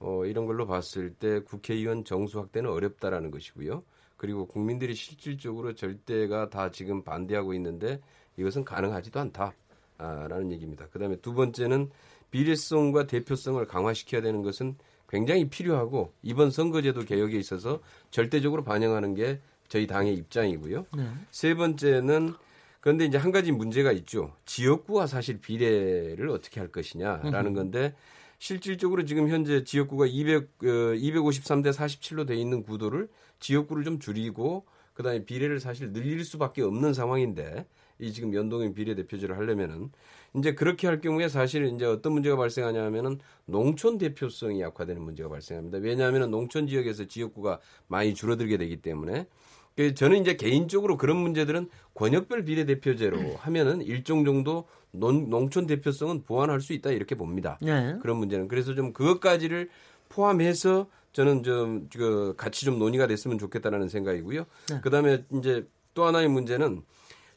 [0.00, 3.82] 어, 이런 걸로 봤을 때 국회의원 정수 확대는 어렵다라는 것이고요.
[4.16, 8.00] 그리고 국민들이 실질적으로 절대가 다 지금 반대하고 있는데
[8.38, 9.52] 이것은 가능하지도 않다
[9.98, 10.86] 라는 얘기입니다.
[10.90, 11.90] 그 다음에 두 번째는
[12.30, 14.76] 비례성과 대표성을 강화시켜야 되는 것은
[15.08, 17.80] 굉장히 필요하고 이번 선거제도 개혁에 있어서
[18.10, 20.86] 절대적으로 반영하는 게 저희 당의 입장이고요.
[20.96, 21.08] 네.
[21.30, 22.34] 세 번째는
[22.80, 24.32] 그런데 이제 한 가지 문제가 있죠.
[24.44, 27.94] 지역구가 사실 비례를 어떻게 할 것이냐라는 건데
[28.38, 33.08] 실질적으로 지금 현재 지역구가 200, 어, 253대 47로 돼 있는 구도를
[33.40, 34.64] 지역구를 좀 줄이고
[34.98, 37.66] 그다음에 비례를 사실 늘릴 수밖에 없는 상황인데
[38.00, 39.90] 이 지금 연동형 비례대표제를 하려면은
[40.36, 45.78] 이제 그렇게 할 경우에 사실 이제 어떤 문제가 발생하냐면은 농촌 대표성이 약화되는 문제가 발생합니다.
[45.78, 49.28] 왜냐하면은 농촌 지역에서 지역구가 많이 줄어들게 되기 때문에
[49.76, 56.60] 그 저는 이제 개인적으로 그런 문제들은 권역별 비례대표제로 하면은 일정 정도 논, 농촌 대표성은 보완할
[56.60, 57.56] 수 있다 이렇게 봅니다.
[57.62, 57.96] 네.
[58.02, 59.68] 그런 문제는 그래서 좀 그것까지를
[60.08, 64.44] 포함해서 저는 좀 그 같이 좀 논의가 됐으면 좋겠다라는 생각이고요.
[64.70, 64.80] 네.
[64.82, 66.82] 그다음에 이제 또 하나의 문제는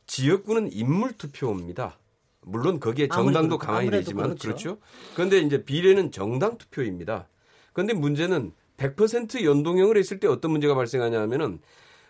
[0.07, 1.97] 지역구는 인물 투표입니다.
[2.41, 4.47] 물론 거기에 정당도 그렇- 강화이 아무래도 되지만 그렇죠.
[4.47, 4.77] 그렇죠.
[5.15, 7.27] 그런데 이제 비례는 정당 투표입니다.
[7.73, 11.59] 그런데 문제는 100% 연동형을 했을 때 어떤 문제가 발생하냐 하면은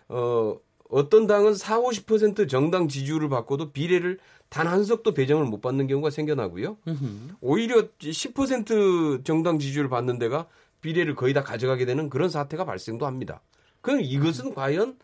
[0.07, 0.57] 어
[0.89, 4.19] 어떤 당은 4, 50% 정당 지지율을 받고도 비례를
[4.49, 6.77] 단 한 석도 배정을 못 받는 경우가 생겨나고요.
[7.39, 10.47] 오히려 10% 정당 지지율을 받는 데가
[10.81, 13.41] 비례를 거의 다 가져가게 되는 그런 사태가 발생도 합니다.
[13.81, 14.97] 그럼 이것은 과연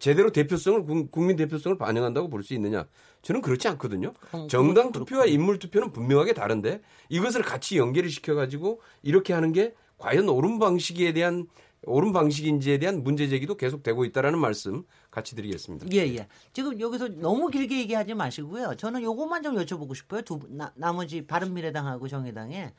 [0.00, 2.86] 제대로 대표성을 국- 국민 대표성을 반영한다고 볼 수 있느냐?
[3.22, 4.12] 저는 그렇지 않거든요.
[4.48, 10.28] 정당 투표와 인물 투표는 분명하게 다른데 이것을 같이 연계를 시켜 가지고 이렇게 하는 게 과연
[10.28, 11.46] 옳은 방식에 대한
[11.84, 15.86] 옳은 방식인지에 대한 문제 제기도 계속되고 있다라는 말씀 같이 드리겠습니다.
[15.92, 16.26] 예, 예.
[16.52, 18.74] 지금 여기서 너무 길게 얘기하지 마시고요.
[18.76, 20.20] 저는 요것만 좀 여쭤보고 싶어요.
[20.22, 22.72] 두, 분- 나, 나머지 바른미래당하고 정의당에.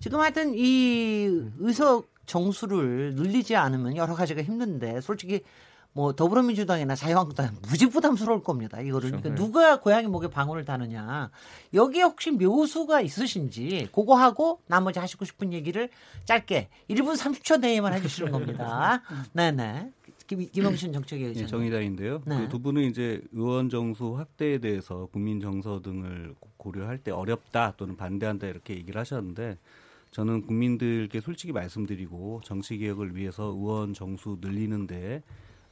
[0.00, 5.42] 지금 하여튼 이 의석 정수를 늘리지 않으면 여러 가지가 힘든데 솔직히
[5.94, 8.80] 뭐 더불어민주당이나 자유한국당 무지 부담스러울 겁니다.
[8.80, 11.30] 이거를 그러니까 누가 고양이 목에 방울을 다느냐.
[11.74, 15.88] 여기에 혹시 묘수가 있으신지 그거 하고 나머지 하시고 싶은 얘기를
[16.26, 19.02] 짧게 1분 30초 내에만 해주시는 겁니다.
[19.32, 19.90] 네네.
[20.28, 21.46] 김, 김영신 정책위 예, 의장.
[21.46, 22.20] 정의당인데요.
[22.26, 22.42] 네.
[22.42, 27.96] 그두 분은 이제 의원 정수 확대에 대해서 국민 정서 등을 고- 고려할 때 어렵다 또는
[27.96, 29.56] 반대한다 이렇게 얘기를 하셨는데
[30.10, 35.22] 저는 국민들께 솔직히 말씀드리고 정치 개혁을 위해서 의원 정수 늘리는데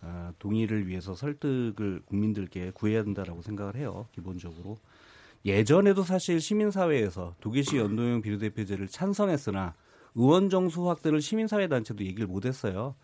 [0.03, 4.07] 아, 동의를 위해서 설득을 국민들께 구해야 된다라고 생각을 해요.
[4.13, 4.79] 기본적으로
[5.45, 9.75] 예전에도 사실 시민사회에서 도계시 연동형 비례대표제를 찬성했으나
[10.15, 12.95] 의원 정수 확대를 시민사회 단체도 얘기를 못했어요.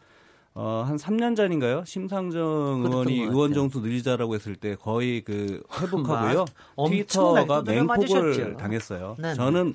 [0.55, 1.83] 어, 한 3년 전인가요?
[1.87, 3.21] 심상정 의원이.
[3.21, 6.45] 의원 정수 늘리자라고 했을 때 거의 그 회복하고요.
[6.88, 8.57] 트위터가 맹폭을.
[8.59, 9.16] 당했어요.
[9.18, 9.35] 네네.
[9.35, 9.75] 저는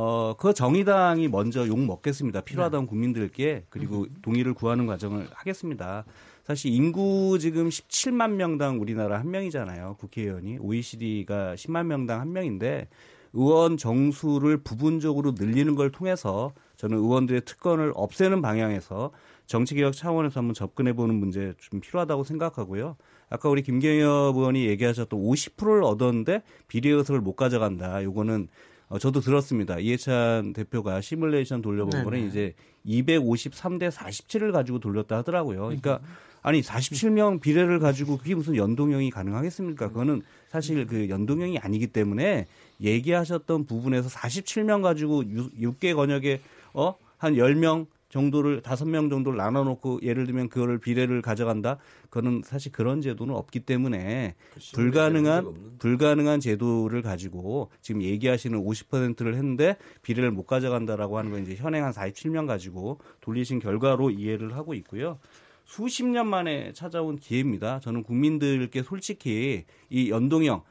[0.00, 2.42] 어, 그 정의당이 먼저 욕 먹겠습니다.
[2.42, 6.04] 필요하다면 국민들께 그리고 동의를 구하는 과정을 하겠습니다.
[6.44, 9.96] 사실 인구 지금 17만 명당 우리나라 한 명이잖아요.
[9.98, 12.86] 국회의원이 OECD가 10만 명당 한 명인데
[13.32, 19.10] 의원 정수를 부분적으로 늘리는 걸 통해서 저는 의원들의 특권을 없애는 방향에서
[19.46, 22.96] 정치개혁 차원에서 한번 접근해 보는 문제 좀 필요하다고 생각하고요.
[23.30, 28.04] 아까 우리 김경엽 의원이 얘기하셨던 50%를 얻었는데 비례 의석을 못 가져간다.
[28.04, 28.46] 요거는
[28.88, 29.78] 어, 저도 들었습니다.
[29.78, 32.04] 이해찬 대표가 시뮬레이션 돌려본 네네.
[32.04, 32.54] 거는 이제
[32.86, 35.62] 253대 47을 가지고 돌렸다 하더라고요.
[35.64, 36.00] 그러니까
[36.42, 39.88] 아니 47명 비례를 가지고 그게 무슨 연동형이 가능하겠습니까?
[39.88, 42.46] 그거는 사실 그 연동형이 아니기 때문에
[42.80, 46.40] 얘기하셨던 부분에서 47명 가지고 6, 개 권역에
[46.72, 51.78] 어 한 10명 정도를 다섯 명 정도를 나눠 놓고 예를 들면 그거를 비례를 가져간다.
[52.04, 54.34] 그거는 사실 그런 제도는 없기 때문에
[54.74, 61.84] 불가능한 불가능한 제도를 가지고 지금 얘기하시는 50%를 했는데 비례를 못 가져간다라고 하는 건 이제 현행
[61.84, 65.18] 한 47명 가지고 돌리신 결과로 이해를 하고 있고요.
[65.64, 67.80] 수십 년 만에 찾아온 기회입니다.
[67.80, 70.62] 저는 국민들께 솔직히 이 연동형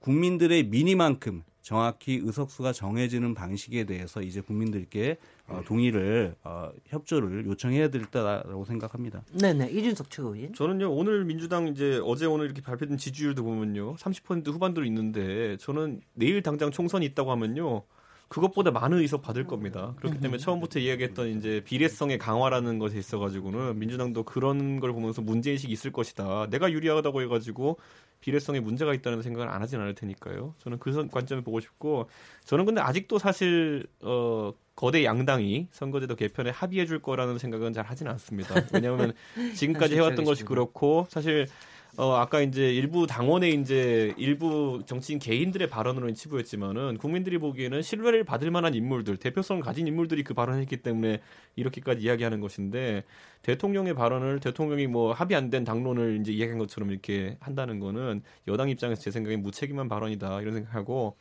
[0.00, 8.04] 국민들의 민의만큼 정확히 의석수가 정해지는 방식에 대해서 이제 국민들께 어, 동의를 어, 협조를 요청해야 될
[8.06, 9.22] 때라고 생각합니다.
[9.32, 10.54] 네네 이준석 최고위원.
[10.54, 16.42] 저는요 오늘 민주당 이제 어제 오늘 이렇게 발표된 지지율도 보면요 30% 후반대로 있는데 저는 내일
[16.42, 17.82] 당장 총선이 있다고 하면요
[18.30, 19.92] 그것보다 많은 의석 받을 겁니다.
[19.96, 25.90] 그렇기 때문에 처음부터 이야기했던 이제 비례성의 강화라는 것에 있어가지고는 민주당도 그런 걸 보면서 문제인식이 있을
[25.90, 26.46] 것이다.
[26.48, 27.78] 내가 유리하다고 해가지고
[28.20, 30.54] 비례성에 문제가 있다는 생각을 안 하진 않을 테니까요.
[30.58, 32.08] 저는 그 관점을 보고 싶고
[32.44, 38.06] 저는 근데 아직도 사실 어 거대 양당이 선거제도 개편에 합의해 줄 거라는 생각은 잘 하진
[38.06, 38.54] 않습니다.
[38.72, 39.12] 왜냐하면
[39.56, 41.48] 지금까지 해왔던 것이 그렇고 사실
[41.96, 48.50] 어, 아까 이제 일부 당원의 이제 일부 정치인 개인들의 발언으로 치부했지만은 국민들이 보기에는 신뢰를 받을
[48.50, 51.20] 만한 인물들, 대표성을 가진 인물들이 그 발언을 했기 때문에
[51.56, 53.04] 이렇게까지 이야기하는 것인데
[53.42, 58.68] 대통령의 발언을 대통령이 뭐 합의 안 된 당론을 이제 이야기한 것처럼 이렇게 한다는 거는 여당
[58.70, 61.16] 입장에서 제 생각에 무책임한 발언이다 이런 생각하고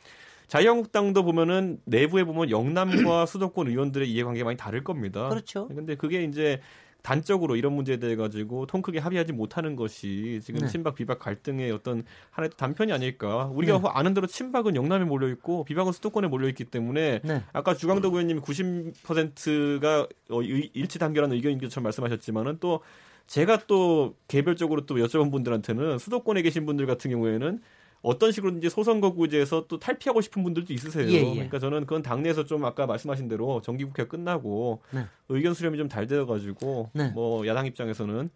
[0.48, 5.30] 자유한국당도 보면은 내부에 보면 영남과 수도권 의원들의 이해관계가 많이 다를 겁니다.
[5.30, 5.68] 그렇죠.
[5.68, 6.60] 근데 그게 이제
[7.02, 10.68] 단적으로 이런 문제에 대해 가지고 통 크게 합의하지 못하는 것이 지금 네.
[10.68, 13.46] 친박 비박 갈등의 어떤 하나의 단편이 아닐까.
[13.54, 17.44] 우리가 아는 대로 친박은 영남에 몰려 있고 비박은 수도권에 몰려 있기 때문에 네.
[17.54, 22.82] 아까 주광덕 의원님이 90%가 어, 의- 일치 단결하는 의견인 것처럼 말씀하셨지만은 또
[23.28, 27.62] 제가 또 개별적으로 또 여쭤본 분들한테는 수도권에 계신 분들 같은 경우에는
[28.02, 31.08] 어떤 식으로든지 소선거구제에서 또 탈피하고 싶은 분들도 있으세요.
[31.10, 31.34] 예, 예.
[31.34, 35.06] 그러니까 저는 그건 당내에서 좀 아까 말씀하신 대로 정기국회 끝나고 네.
[35.28, 37.10] 의견 수렴이 좀 잘 되어가지고 네.
[37.10, 38.30] 뭐 야당 입장에서는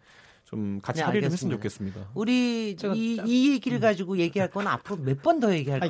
[0.44, 1.52] 좀 같이 네, 합의를 했으면.
[1.56, 2.08] 좋겠습니다.
[2.14, 5.88] 우리 이, 짧- 이 얘기를 가지고 얘기할 건 앞으로 몇 번 더 얘기할 아니,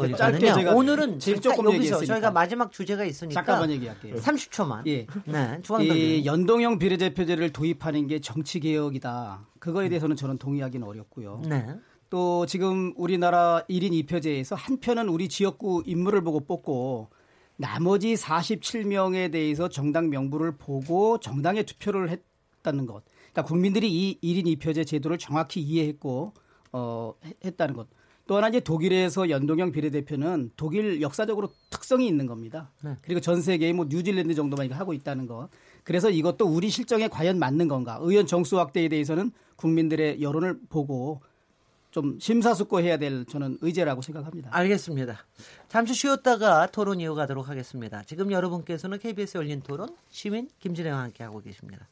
[0.54, 2.06] 제가 오늘은 조금 여기서 얘기했으니까.
[2.06, 4.14] 저희가 마지막 주제가 있으니까 잠깐만 얘기할게요.
[4.14, 4.86] 30초만.
[4.86, 5.06] 예.
[5.24, 6.24] 네, 이.
[6.24, 9.44] 연동형 비례대표제를 도입하는 게 정치 개혁이다.
[9.58, 11.42] 그거에 대해서는 저는 동의하기는 어렵고요.
[11.48, 11.66] 네.
[12.14, 17.08] 또 지금 우리나라 1인 2표제에서 한 편은 우리 지역구 인물을 보고 뽑고
[17.56, 23.02] 나머지 47명에 대해서 정당 명부를 보고 정당에 투표를 했다는 것.
[23.32, 26.32] 그러니까 국민들이 이 1인 2표제 제도를 정확히 이해했고
[26.70, 27.88] 어 했- 했다는 것.
[28.28, 32.70] 또 하나 이제 독일에서 연동형 비례대표는 독일 역사적으로 특성이 있는 겁니다.
[32.84, 32.92] 네.
[33.02, 35.48] 그리고 전 세계의 뭐 뉴질랜드 정도만 이거 하고 있다는 것.
[35.82, 37.98] 그래서 이것도 우리 실정에 과연 맞는 건가?
[38.00, 41.20] 의원 정수 확대에 대해서는 국민들의 여론을 보고
[41.94, 44.50] 좀 심사숙고해야 될 저는 의제라고 생각합니다.
[44.52, 45.16] 알겠습니다.
[45.68, 48.02] 잠시 쉬었다가 토론 이어가도록 하겠습니다.
[48.02, 51.88] 지금 여러분께서는 KBS 열린 토론 시민 김진애와 함께 하고 계십니다.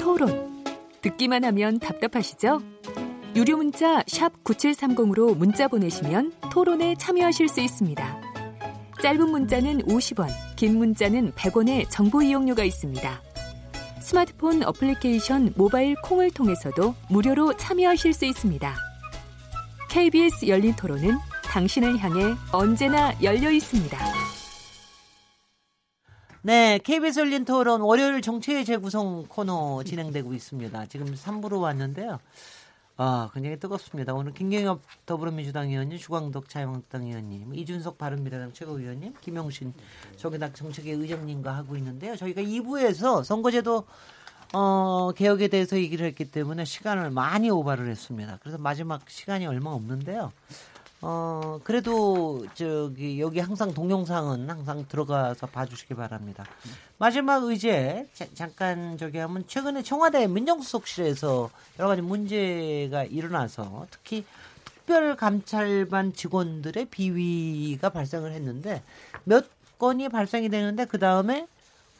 [0.00, 0.64] 토론.
[1.02, 2.62] 듣기만 하면 답답하시죠?
[3.36, 8.22] 유료 문자 9730으로 문자 보내시면 토론에 참여하실 수 있습니다.
[9.02, 13.33] 짧은 문자는 50원, 긴 문자는 100원의 정보 이용료가 있습니다.
[14.04, 18.74] 스마트폰 어플리케이션 모바일 콩을 통해서도 무료로 참여하실 수 있습니다.
[19.88, 23.98] KBS 열린 토론은 당신을 향해 언제나 열려 있습니다.
[26.42, 30.84] 네, KBS 열린 토론 월요일 정치의 재구성 코너 진행되고 있습니다.
[30.86, 32.20] 지금 3부로 왔는데요.
[32.96, 34.14] 아, 굉장히 뜨겁습니다.
[34.14, 39.74] 오늘 김경엽 더불어민주당 의원님, 주광덕 자유한국당 의원님, 이준석 바른미래당 최고위원님, 김용신
[40.16, 42.14] 정의당 정책위 의장님과 하고 있는데요.
[42.14, 43.84] 저희가 2부에서 선거제도
[44.52, 48.38] 어, 개혁에 대해서 얘기를 했기 때문에 시간을 많이 오바를 했습니다.
[48.40, 50.30] 그래서 마지막 시간이 얼마 없는데요.
[51.06, 56.46] 어, 그래도 저기 여기 항상 동영상은 항상 들어가서 봐주시기 바랍니다.
[56.96, 64.24] 마지막 의제 자- 잠깐 저기 하면 최근에 청와대 민정수석실에서 여러 가지 문제가 일어나서 특히
[64.64, 68.82] 특별감찰반 직원들의 비위가 발생을 했는데
[69.24, 69.44] 몇
[69.78, 71.46] 건이 발생이 되는데 그 다음에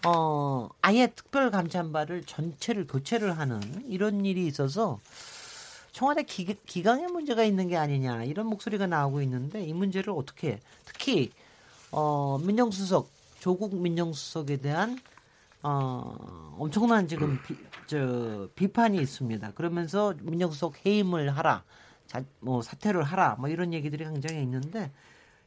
[0.06, 4.98] 어 아예 특별감찰반을 전체를 교체를 하는 이런 일이 있어서
[5.94, 11.30] 청와대 기, 기강에 문제가 있는 게 아니냐 이런 목소리가 나오고 있는데 이 문제를 어떻게 특히
[11.92, 14.98] 어 민정수석 조국 민정수석에 대한
[15.62, 19.52] 어 엄청난 지금 비, 저 비판이 있습니다.
[19.52, 21.62] 그러면서 민정수석 해임을 하라,
[22.09, 24.90] 자, 뭐 사퇴를 하라, 뭐 이런 얘기들이 굉장히 있는데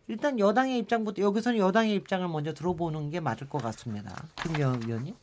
[0.08, 4.16] 일단 여당의 입장부터 여기서는 여당의 입장을 먼저 들어보는 게 맞을 것 같습니다.
[4.42, 5.14] 김경 의원님.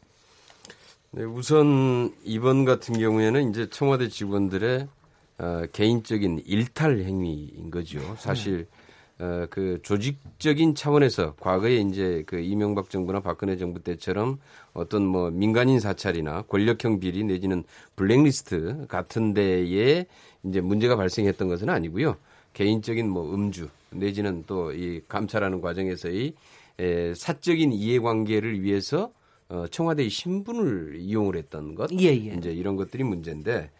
[1.12, 4.86] 네, 우선 이번 같은 경우에는 이제 청와대 직원들의
[5.38, 8.00] 어, 개인적인 일탈 행위인 거죠.
[8.18, 8.66] 사실
[9.18, 14.38] 어, 그 조직적인 차원에서 과거에 이제 그 이명박 정부나 박근혜 정부 때처럼
[14.72, 17.62] 어떤 뭐 민간인 사찰이나 권력형 비리 내지는
[17.96, 20.06] 블랙리스트 같은 데에
[20.44, 22.16] 이제 문제가 발생했던 것은 아니고요.
[22.54, 26.34] 개인적인 뭐 음주 내지는 또 이 감찰하는 과정에서의
[26.80, 29.12] 에, 사적인 이해관계를 위해서
[29.48, 32.34] 어, 청와대의 신분을 이용을 했던 것, 예, 예.
[32.36, 33.70] 이제 이런 것들이 문제인데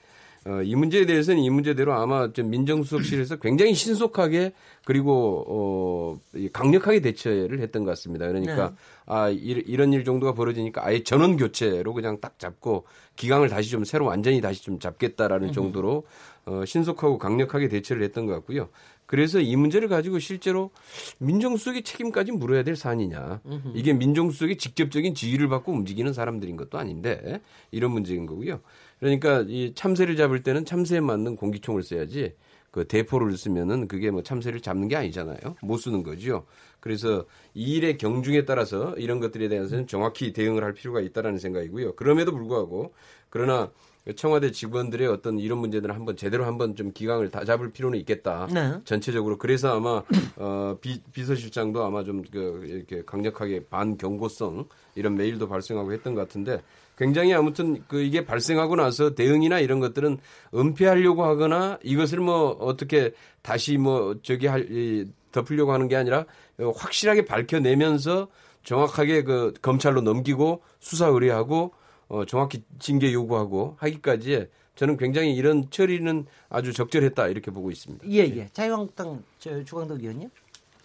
[0.46, 4.52] 어, 이 문제에 대해서는 이 문제대로 아마 좀 민정수석실에서 굉장히 신속하게
[4.84, 8.26] 그리고 어, 이 강력하게 대처를 했던 것 같습니다.
[8.26, 8.76] 그러니까 네.
[9.06, 12.84] 아 이, 이런 일 정도가 벌어지니까 아예 전원 교체로 그냥 딱 잡고
[13.16, 16.04] 기강을 다시 좀 새로 완전히 다시 좀 잡겠다라는 정도로
[16.46, 18.68] 어, 신속하고 강력하게 대처를 했던 것 같고요.
[19.06, 20.70] 그래서 이 문제를 가지고 실제로
[21.18, 23.42] 민정수석의 책임까지 물어야 될 사안이냐.
[23.74, 27.40] 이게 민정수석이 직접적인 지휘를 받고 움직이는 사람들인 것도 아닌데
[27.70, 28.60] 이런 문제인 거고요.
[29.00, 32.34] 그러니까 이 참새를 잡을 때는 참새에 맞는 공기총을 써야지
[32.70, 35.38] 그 대포를 쓰면은 그게 뭐 참새를 잡는 게 아니잖아요.
[35.62, 36.44] 못 쓰는 거죠.
[36.80, 37.24] 그래서
[37.54, 41.94] 이 일의 경중에 따라서 이런 것들에 대해서는 정확히 대응을 할 필요가 있다라는 생각이고요.
[41.94, 42.92] 그럼에도 불구하고
[43.30, 43.70] 그러나
[44.16, 48.46] 청와대 직원들의 어떤 이런 문제들을 한번 제대로 한번 좀 기강을 다 잡을 필요는 있겠다.
[48.52, 48.74] 네.
[48.84, 50.02] 전체적으로 그래서 아마
[50.36, 56.62] 어, 비, 비서실장도 아마 좀 그 이렇게 강력하게 반경고성 이런 메일도 발생하고 했던 것 같은데
[56.96, 60.18] 굉장히 아무튼 그 이게 발생하고 나서 대응이나 이런 것들은
[60.54, 66.24] 은폐하려고 하거나 이것을 뭐 어떻게 다시 뭐 저기 할 이, 덮으려고 하는 게 아니라
[66.58, 68.28] 확실하게 밝혀내면서
[68.62, 71.72] 정확하게 그 검찰로 넘기고 수사 의뢰하고
[72.14, 78.06] 어, 정확히 징계 요구하고 하기까지에 저는 굉장히 이런 처리는 아주 적절했다 이렇게 보고 있습니다.
[78.08, 78.48] 예, 예.
[78.52, 80.30] 자유한국당 저 주광덕 의원님.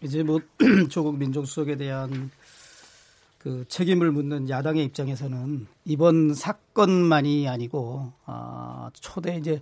[0.01, 0.39] 이제 뭐
[0.89, 2.31] 조국 민정수석에 대한
[3.37, 9.61] 그 책임을 묻는 야당의 입장에서는 이번 사건만이 아니고 아, 초대 이제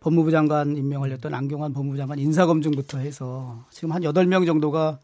[0.00, 4.98] 법무부 장관 임명을 했던 안경환 법무부 장관 인사검증부터 해서 지금 한 여덟 명 정도가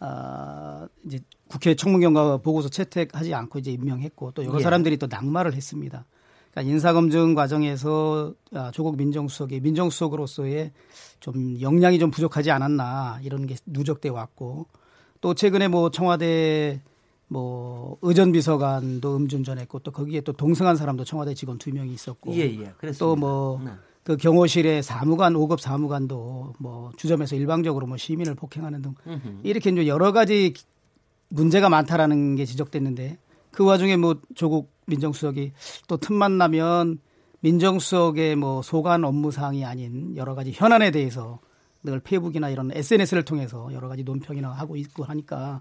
[0.00, 4.62] 아, 이제 국회 청문경과 보고서 채택하지 않고 이제 임명했고 또 여러 예.
[4.62, 6.04] 사람들이 또 낙마를 했습니다.
[6.50, 10.72] 그러니까 인사검증 과정에서 아, 조국 민정수석이 민정수석으로서의
[11.20, 14.66] 좀 역량이 좀 부족하지 않았나 이런 게 누적돼 왔고
[15.20, 16.82] 또 최근에 뭐 청와대
[17.28, 22.40] 뭐 의전 비서관도 음주운전했고 또 거기에 또 동승한 사람도 청와대 직원 두 명이 있었고 예,
[22.40, 22.72] 예.
[22.78, 22.98] 그랬습니다.
[22.98, 23.70] 또뭐 네.
[24.04, 28.94] 그 경호실의 사무관 5급 사무관도 뭐 주점에서 일방적으로 뭐 시민을 폭행하는 등
[29.42, 30.52] 이렇게 이제 여러 가지
[31.28, 33.18] 문제가 많다라는 게 지적됐는데
[33.50, 35.52] 그 와중에 뭐 조국 민정수석이
[35.88, 36.98] 또 틈만 나면
[37.40, 41.40] 민정수석의 뭐 소관 업무 사항이 아닌 여러 가지 현안에 대해서
[41.82, 45.60] 늘 페이북이나 이런 SNS를 통해서 여러 가지 논평이나 하고 있고 하니까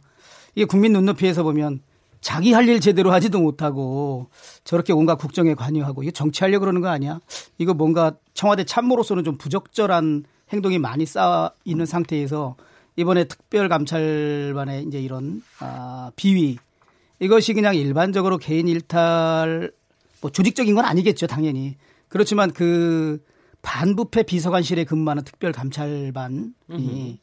[0.55, 1.81] 이게 국민 눈높이에서 보면
[2.23, 4.27] 자기 할 일 제대로 하지도 못하고
[4.63, 7.19] 저렇게 온갖 국정에 관여하고 이거 정치하려고 그러는 거 아니야?
[7.57, 12.55] 이거 뭔가 청와대 참모로서는 좀 부적절한 행동이 많이 쌓여 있는 상태에서
[12.95, 16.57] 이번에 특별감찰반의 이제 이런 아, 비위
[17.19, 19.71] 이것이 그냥 일반적으로 개인 일탈
[20.21, 21.75] 뭐 조직적인 건 아니겠죠 당연히
[22.07, 23.21] 그렇지만 그
[23.63, 27.19] 반부패 비서관실에 근무하는 특별감찰반이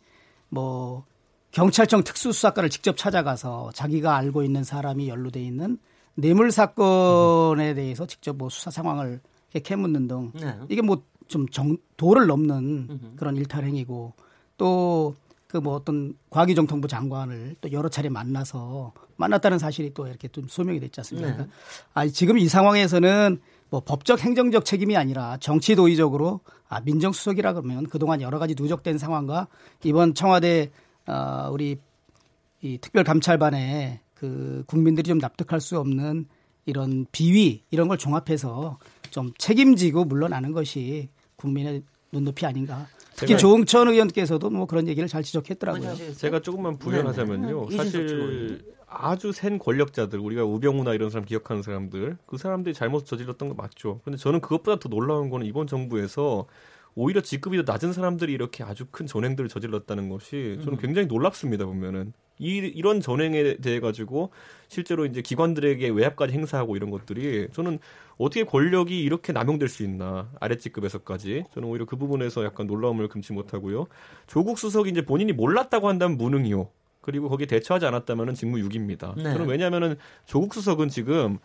[0.51, 1.05] 뭐
[1.53, 5.79] 경찰청 특수수사과를 직접 찾아가서 자기가 알고 있는 사람이 연루돼 있는
[6.15, 9.21] 뇌물 사건에 대해서 직접 뭐 수사 상황을
[9.53, 10.55] 이렇게 캐묻는 등 네.
[10.69, 11.47] 이게 뭐 좀
[11.97, 14.13] 도를 넘는 그런 일탈 행위고
[14.59, 15.15] 또
[15.47, 20.79] 그 뭐 어떤 과기정통부 장관을 또 여러 차례 만나서 만났다는 사실이 또 이렇게 좀 소명이
[20.79, 21.27] 됐지 않습니까?
[21.29, 21.35] 네.
[21.35, 21.57] 그러니까
[21.93, 26.39] 아, 지금 이 상황에서는 뭐 법적 행정적 책임이 아니라 정치 도의적으로
[26.69, 29.49] 아, 민정수석이라 그러면 그동안 여러 가지 누적된 상황과
[29.83, 30.71] 이번 청와대
[31.07, 31.79] 어, 우리
[32.63, 36.27] 이 특별감찰반에 그 국민들이 좀 납득할 수 없는
[36.67, 38.79] 이런 비위 이런 걸 종합해서
[39.11, 41.83] 좀 책임지고 물러나는 것이 국민의
[42.13, 42.87] 눈높이 아닌가.
[43.17, 46.15] 특히 조응천 의원께서도 뭐 그런 얘기를 잘 지적했더라고요.
[46.15, 47.69] 제가 조금만 부연하자면요.
[47.69, 47.77] 네, 네.
[47.77, 53.55] 사실 아주 센 권력자들, 우리가 우병우나 이런 사람 기억하는 사람들, 그 사람들이 잘못 저질렀던 거
[53.55, 54.01] 맞죠.
[54.05, 56.47] 근데 저는 그것보다 더 놀라운 거는 이번 정부에서
[56.95, 62.13] 오히려 직급이 더 낮은 사람들이 이렇게 아주 큰 전행들을 저질렀다는 것이 저는 굉장히 놀랍습니다 보면은.
[62.41, 64.31] 이 이런 전행에 대해 가지고
[64.67, 67.79] 실제로 이제 기관들에게 외압까지 행사하고 이런 것들이 저는
[68.17, 71.45] 어떻게 권력이 이렇게 남용될 수 있나 아래직급에서까지.
[71.53, 73.87] 저는 오히려 그 부분에서 약간 놀라움을 금치 못하고요.
[74.27, 76.71] 조국 수석이 이제 본인이 몰랐다고 한다면 무능이요.
[77.03, 79.15] 그리고 거기에 대처하지 않았다면은 직무유기입니다.
[79.17, 79.23] 네.
[79.25, 81.39] 저는 왜냐하면은 조국 수석은 지금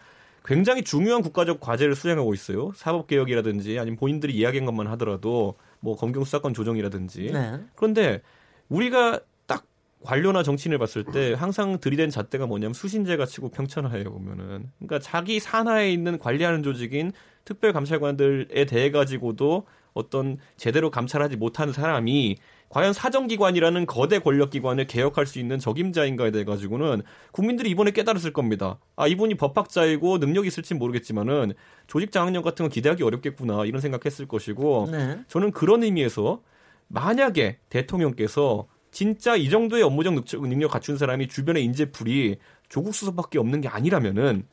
[0.46, 2.72] 굉장히 중요한 국가적 과제를 수행하고 있어요.
[2.76, 7.32] 사법 개혁이라든지 아니면 본인들이 이야기한 것만 하더라도 뭐 검경 수사권 조정이라든지.
[7.34, 7.60] 네.
[7.76, 8.22] 그런데
[8.70, 9.66] 우리가 딱
[10.04, 14.72] 관료나 정치인을 봤을 때 항상 들이댄 잣대가 뭐냐면 수신제가 치고 평천하예요 보면은.
[14.78, 17.12] 그러니까 자기 산하에 있는 관리하는 조직인
[17.46, 22.38] 특별감찰관들에 대해 가지고도 어떤 제대로 감찰하지 못한 사람이
[22.70, 28.80] 과연 사정기관이라는 거대 권력기관을 개혁할 수 있는 적임자인가에 대해 가지고는 국민들이 이번에 깨달았을 겁니다.
[28.96, 31.54] 아 이분이 법학자이고 능력이 있을진 모르겠지만은
[31.88, 35.20] 조직 장악력 같은 거 기대하기 어렵겠구나 이런 생각했을 것이고 네.
[35.28, 36.42] 저는 그런 의미에서
[36.88, 40.14] 만약에 대통령께서 진짜 이 정도의 업무적
[40.48, 42.38] 능력- 갖춘 사람이 주변에 인재풀이
[42.70, 44.48] 조국 수석밖에 없는 게 아니라면은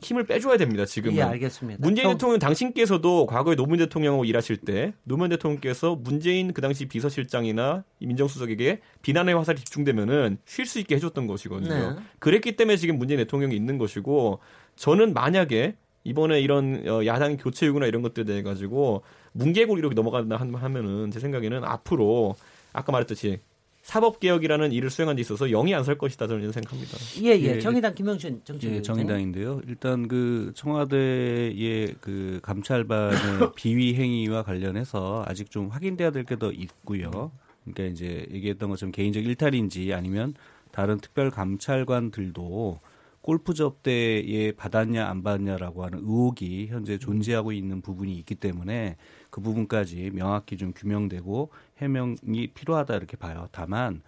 [0.00, 0.84] 힘을 빼줘야 됩니다.
[0.84, 1.16] 지금은.
[1.16, 1.80] 예, 알겠습니다.
[1.82, 7.84] 문재인 좀- 대통령 당신께서도 과거에 노무현 대통령하고 일하실 때 노무현 대통령께서 문재인 그 당시 비서실장이나
[8.00, 11.90] 이 민정수석에게 비난의 화살이 집중되면은 쉴 수 있게 해줬던 것이거든요.
[11.94, 11.96] 네.
[12.20, 14.38] 그랬기 때문에 지금 문재인 대통령이 있는 것이고
[14.76, 15.74] 저는 만약에
[16.04, 21.18] 이번에 이런 어, 야당 교체 요구나 이런 것들에 대해 가지고 문개고리로 넘어간다 한- 하면은 제
[21.20, 22.36] 생각에는 앞으로
[22.72, 23.40] 아까 말했듯이
[23.88, 26.98] 사법 개혁이라는 일을 수행한 데 있어서 영이 안 설 것이다 저는 생각합니다.
[27.22, 27.56] 예, 예.
[27.56, 29.62] 예, 정의당 김영춘 정치 예, 정의당인데요.
[29.66, 33.16] 일단 그 청와대의 그 감찰반의
[33.56, 37.32] 비위 행위와 관련해서 아직 좀 확인돼야 될 게 더 있고요.
[37.64, 40.34] 그러니까 이제 얘기했던 것처럼 개인적 일탈인지 아니면
[40.70, 42.80] 다른 특별 감찰관들도
[43.22, 48.96] 골프 접대에 받았냐 안 받았냐라고 하는 의혹이 현재 존재하고 있는 부분이 있기 때문에
[49.30, 53.48] 그 부분까지 명확히 좀 규명되고 해명이 필요하다 이렇게 봐요.
[53.52, 54.02] 다만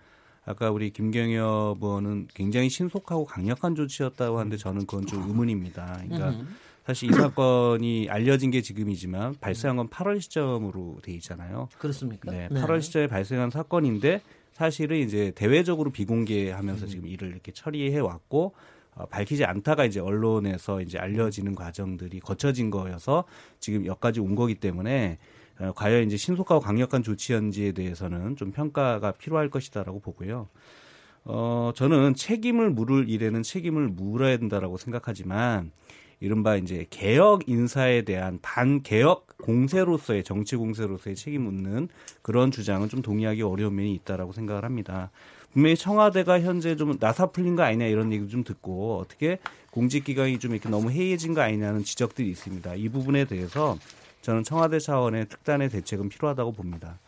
[0.44, 6.02] 아까 우리 김경엽 의원은 굉장히 신속하고 강력한 조치였다고 하는데 저는 그건 좀 의문입니다.
[6.08, 6.44] 그러니까
[6.86, 11.68] 사실 이 사건이 알려진 게 지금이지만 발생한 건 8월 시점으로 돼 있잖아요.
[11.78, 12.30] 그렇습니까?
[12.32, 18.52] 네, 8월 시점에 발생한 사건인데 사실은 이제 대외적으로 비공개하면서 지금 일을 이렇게 처리해 왔고 어,
[19.06, 23.24] 밝히지 않다가 이제 언론에서 이제 알려지는 과정들이 거쳐진 거여서
[23.58, 25.18] 지금 여기까지 온 거기 때문에
[25.60, 30.48] 어, 과연 이제 신속하고 강력한 조치였는지에 대해서는 좀 평가가 필요할 것이다라고 보고요.
[31.24, 35.70] 어, 저는 책임을 물을 일에는 책임을 물어야 된다라고 생각하지만
[36.20, 41.88] 이른바 이제 개혁 인사에 대한 반개혁 공세로서의 정치 공세로서의 책임 묻는
[42.20, 45.10] 그런 주장은 좀 동의하기 어려운 면이 있다라고 생각을 합니다.
[45.52, 49.38] 분명히 청와대가 현재 좀 나사 풀린 거 아니냐 이런 얘기도 좀 듣고 어떻게
[49.70, 52.74] 공직기강이 좀 이렇게 너무 해이해진 거 아니냐는 지적들이 있습니다.
[52.74, 53.78] 이 부분에 대해서
[54.20, 56.98] 저는 청와대 차원의 특단의 대책은 필요하다고 봅니다.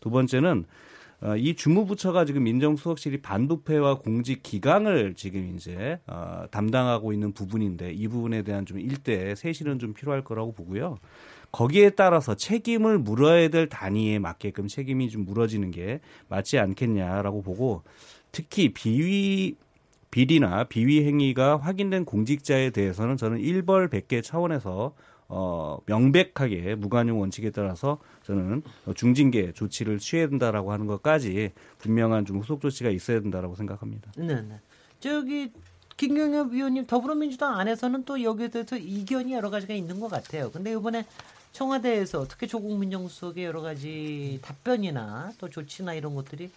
[0.00, 0.91] 두 번째는 어,
[1.38, 8.42] 이 주무부처가 지금 민정수석실이 반부패와 공직 기강을 지금 이제 어, 담당하고 있는 부분인데 이 부분에
[8.42, 10.98] 대한 좀 일대 세실은 좀 필요할 거라고 보고요.
[11.52, 17.82] 거기에 따라서 책임을 물어야 될 단위에 맞게끔 책임이 좀 물어지는 게 맞지 않겠냐라고 보고
[18.32, 19.54] 특히 비위
[20.10, 24.94] 비리나 비위 행위가 확인된 공직자에 대해서는 저는 일벌 백계 차원에서
[25.34, 28.62] 어, 명백하게 무관용 원칙에 따라서 저는
[28.94, 34.12] 중징계 조치를 취해야 된다라고 하는 것까지 분명한 좀 후속 조치가 있어야 된다라고 생각합니다.
[34.18, 34.60] 네, 네.
[35.00, 35.50] 저기
[35.96, 40.50] 김경엽 위원님 더불어민주당 안에서는 또 여기에 대해서 이견이 여러 가지가 있는 것 같아요.
[40.50, 41.06] 근데 이번에
[41.52, 46.50] 청와대에서 특히 조국 민정수석의 여러 가지 답변이나 또 조치나 이런 것들이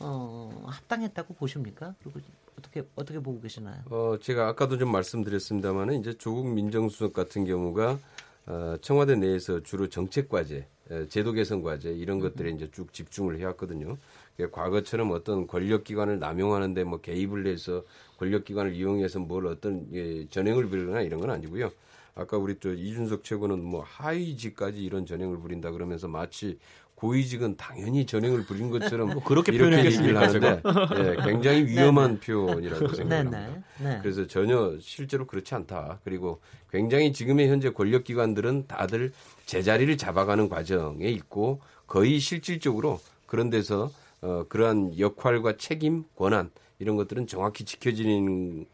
[0.00, 1.94] 어, 합당했다고 보십니까?
[2.02, 2.18] 그리고
[2.58, 3.82] 어떻게 어떻게 보고 계시나요?
[3.90, 7.98] 어, 제가 아까도 좀 말씀드렸습니다만은 이제 조국 민정수석 같은 경우가
[8.46, 13.38] 어, 청와대 내에서 주로 정책 과제, 에, 제도 개선 과제 이런 것들에 이제 쭉 집중을
[13.40, 13.96] 해왔거든요.
[14.36, 17.82] 그러니까 과거처럼 어떤 권력 기관을 남용하는데 뭐 개입을 해서
[18.18, 21.70] 권력 기관을 이용해서 뭘 어떤 예, 전횡을 부리거나 이런 건 아니고요.
[22.16, 26.58] 아까 우리 또 이준석 최고는 뭐 하위직까지 이런 전횡을 부린다 그러면서 마치
[26.96, 30.62] 고위직은 당연히 전횡을 부린 것처럼 뭐 그렇게 이렇게 얘기를 하는데
[30.96, 33.46] 예, 굉장히 위험한 표현이라고 네, 생각합니다.
[33.46, 33.98] 네, 네.
[34.02, 36.00] 그래서 전혀 실제로 그렇지 않다.
[36.04, 36.40] 그리고
[36.70, 39.12] 굉장히 지금의 현재 권력기관들은 다들
[39.44, 43.90] 제자리를 잡아가는 과정에 있고 거의 실질적으로 그런 데서
[44.22, 48.64] 어, 그러한 역할과 책임, 권한 이런 것들은 정확히 지켜지는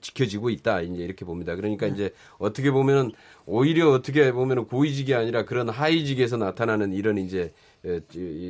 [0.00, 1.56] 지켜지고 있다 이제 이렇게 봅니다.
[1.56, 3.12] 그러니까 이제 어떻게 보면은
[3.46, 7.52] 오히려 어떻게 보면은 고위직이 아니라 그런 하위직에서 나타나는 이런 이제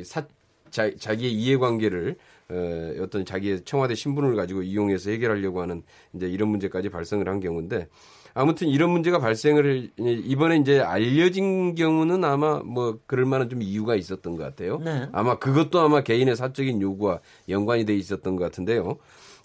[0.05, 0.25] 사,
[0.69, 2.15] 자, 자기의 이해관계를
[2.51, 5.83] 어, 어떤 자기의 청와대 신분을 가지고 이용해서 해결하려고 하는
[6.13, 7.87] 이제 이런 문제까지 발생을 한 경우인데
[8.33, 14.35] 아무튼 이런 문제가 발생을 이번에 이제 알려진 경우는 아마 뭐 그럴 만한 좀 이유가 있었던
[14.35, 14.79] 것 같아요.
[14.79, 15.07] 네.
[15.11, 18.97] 아마 그것도 아마 개인의 사적인 요구와 연관이 돼 있었던 것 같은데요.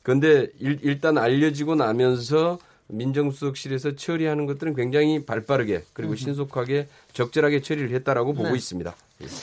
[0.05, 8.35] 그런데 일, 단 알려지고 나면서 민정수석실에서 처리하는 것들은 굉장히 발빠르게 그리고 신속하게 적절하게 처리를 했다라고
[8.35, 8.55] 보고 네.
[8.57, 8.95] 있습니다.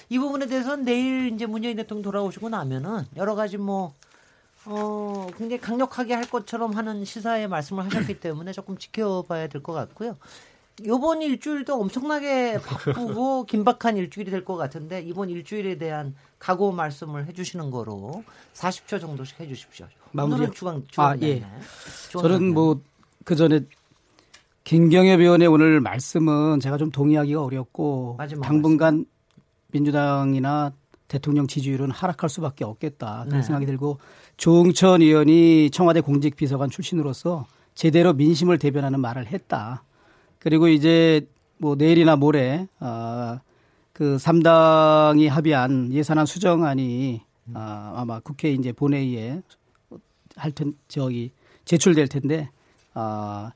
[0.09, 3.93] 이 부분에 대해서는 내일 이제 문재인 대통령 돌아오시고 나면은 여러 가지 뭐
[4.65, 10.15] 어, 굉장히 강력하게 할 것처럼 하는 시사에 말씀을 하셨기 때문에 조금 지켜봐야 될 것 같고요.
[10.85, 17.69] 요번 일주일도 엄청나게 바쁘고 긴박한 일주일이 될 것 같은데 이번 일주일에 대한 각오 말씀을 해주시는
[17.69, 18.23] 거로
[18.55, 19.85] 40초 정도씩 해주십시오.
[20.11, 21.35] 마무리- 주강 주강 아, 예.
[21.39, 21.45] 네.
[22.09, 22.53] 주강 저는 네.
[22.53, 23.59] 뭐그 전에
[24.63, 29.05] 김경엽 의원의 오늘 말씀은 제가 좀 동의하기가 어렵고 당분간
[29.67, 30.73] 민주당이나
[31.07, 33.43] 대통령 지지율은 하락할 수밖에 없겠다 그런 네.
[33.43, 33.99] 생각이 들고
[34.37, 39.83] 조응천 의원이 청와대 공직비서관 출신으로서 제대로 민심을 대변하는 말을 했다.
[40.39, 41.27] 그리고 이제
[41.59, 43.39] 뭐 내일이나 모레 어,
[43.93, 47.21] 그 3당이 합의한 예산안 수정안이
[47.53, 49.41] 아, 아마 국회 이제 본회의에
[50.35, 51.31] 할 텐, 저기
[51.65, 52.49] 제출될 텐데
[52.93, 53.51] 아,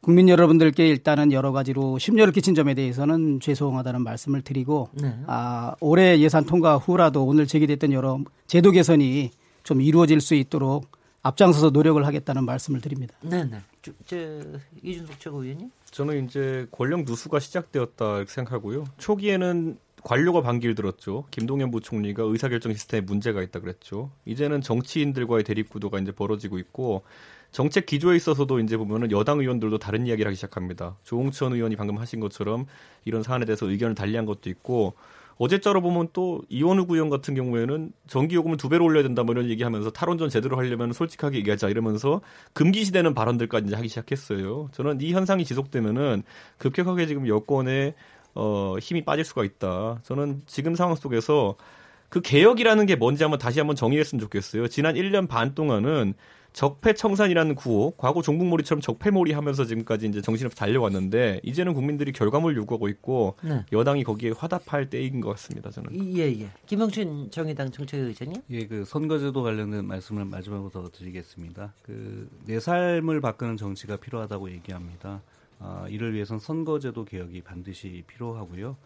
[0.00, 5.18] 국민 여러분들께 일단은 여러 가지로 심려를 끼친 점에 대해서는 죄송하다는 말씀을 드리고 네.
[5.26, 9.30] 아, 올해 예산 통과 후라도 오늘 제기됐던 여러 제도 개선이
[9.64, 10.86] 좀 이루어질 수 있도록
[11.22, 13.14] 앞장서서 노력을 하겠다는 말씀을 드립니다.
[13.22, 13.58] 네 네.
[13.82, 14.16] 저, 저
[14.82, 15.70] 이준석 최고위원님.
[15.90, 18.84] 저는 이제 권력 누수가 시작되었다 이렇게 생각하고요.
[18.98, 21.24] 초기에는 관료가 반기를 들었죠.
[21.30, 24.10] 김동연 부총리가 의사결정 시스템에 문제가 있다 그랬죠.
[24.24, 27.02] 이제는 정치인들과의 대립 구도가 이제 벌어지고 있고
[27.50, 30.96] 정책 기조에 있어서도 이제 보면은 여당 의원들도 다른 이야기를 하기 시작합니다.
[31.02, 32.66] 조홍천 의원이 방금 하신 것처럼
[33.04, 34.94] 이런 사안에 대해서 의견을 달리한 것도 있고
[35.38, 39.90] 어제자로 보면 또 이원우 구의원 같은 경우에는 전기요금을 두 배로 올려야 된다 뭐 이런 얘기하면서
[39.90, 42.20] 탈원전 제대로 하려면 솔직하게 얘기하자 이러면서
[42.52, 44.68] 금기시되는 발언들까지 하기 시작했어요.
[44.72, 46.24] 저는 이 현상이 지속되면은
[46.58, 47.94] 급격하게 지금 여권에
[48.34, 50.00] 어, 힘이 빠질 수가 있다.
[50.02, 51.56] 저는 지금 상황 속에서
[52.08, 54.68] 그 개혁이라는 게 뭔지 한번 다시 한번 정의했으면 좋겠어요.
[54.68, 56.14] 지난 1년 반 동안은
[56.52, 63.36] 적폐청산이라는 구호, 과거 종북몰이처럼 적폐몰이 하면서 지금까지 이제 정신없이 달려왔는데 이제는 국민들이 결과물 요구하고 있고
[63.42, 63.64] 네.
[63.72, 65.70] 여당이 거기에 화답할 때인 것 같습니다.
[65.70, 66.16] 저는.
[66.16, 66.48] 예 예.
[66.66, 68.42] 김영춘 정의당 정책의장님.
[68.50, 71.74] 예, 그 선거제도 관련된 말씀을 마지막으로 더 드리겠습니다.
[71.82, 75.20] 그 내 삶을 바꾸는 정치가 필요하다고 얘기합니다.
[75.60, 78.76] 아, 이를 위해선 선거제도 개혁이 반드시 필요하고요.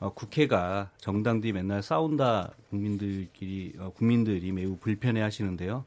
[0.00, 5.84] 어, 국회가 정당들이 맨날 싸운다 국민들끼리 어, 국민들이 매우 불편해하시는데요.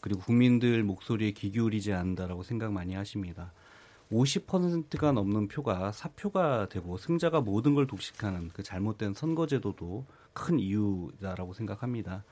[0.00, 3.52] 그리고 국민들 목소리에 귀 기울이지 않는다라고 생각 많이 하십니다.
[4.12, 12.24] 50%가 넘는 표가 사표가 되고 승자가 모든 걸 독식하는 그 잘못된 선거제도도 큰 이유다라고 생각합니다.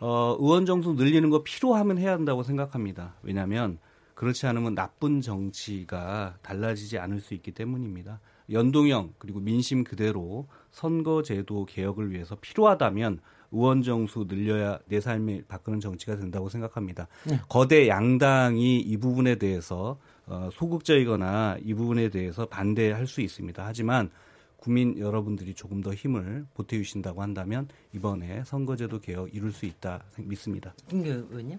[0.00, 3.14] 어, 의원 정수 늘리는 거 필요하면 해야 한다고 생각합니다.
[3.22, 3.78] 왜냐하면
[4.14, 8.20] 그렇지 않으면 나쁜 정치가 달라지지 않을 수 있기 때문입니다.
[8.50, 13.20] 연동형 그리고 민심 그대로 선거제도 개혁을 위해서 필요하다면
[13.52, 17.06] 의원 정수 늘려야 내 삶을 바꾸는 정치가 된다고 생각합니다.
[17.48, 23.64] 거대 양당이 이 부분에 대해서 어, 소극적이거나 이 부분에 대해서 반대할 수 있습니다.
[23.64, 24.10] 하지만
[24.56, 30.72] 국민 여러분들이 조금 더 힘을 보태주신다고 한다면 이번에 선거제도 개혁 이룰 수 있다 생- 믿습니다.
[30.88, 31.58] 김교 의원님.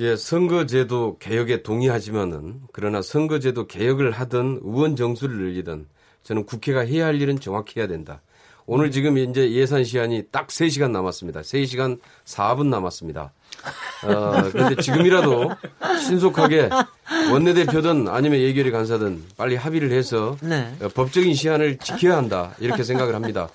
[0.00, 5.86] 예, 선거제도 개혁에 동의하지만은 그러나 선거제도 개혁을 하든 의원 정수를 늘리든
[6.22, 8.20] 저는 국회가 해야 할 일은 정확히 해야 된다.
[8.66, 11.40] 오늘 지금 이제 예산 시한이 딱 3시간 남았습니다.
[11.40, 13.32] 3시간 4분 남았습니다.
[14.04, 15.50] 어, 그런데 지금이라도
[16.06, 16.70] 신속하게
[17.32, 20.74] 원내대표든 아니면 예결위 간사든 빨리 합의를 해서 네.
[20.80, 22.54] 어, 법적인 시한을 지켜야 한다.
[22.58, 23.48] 이렇게 생각을 합니다.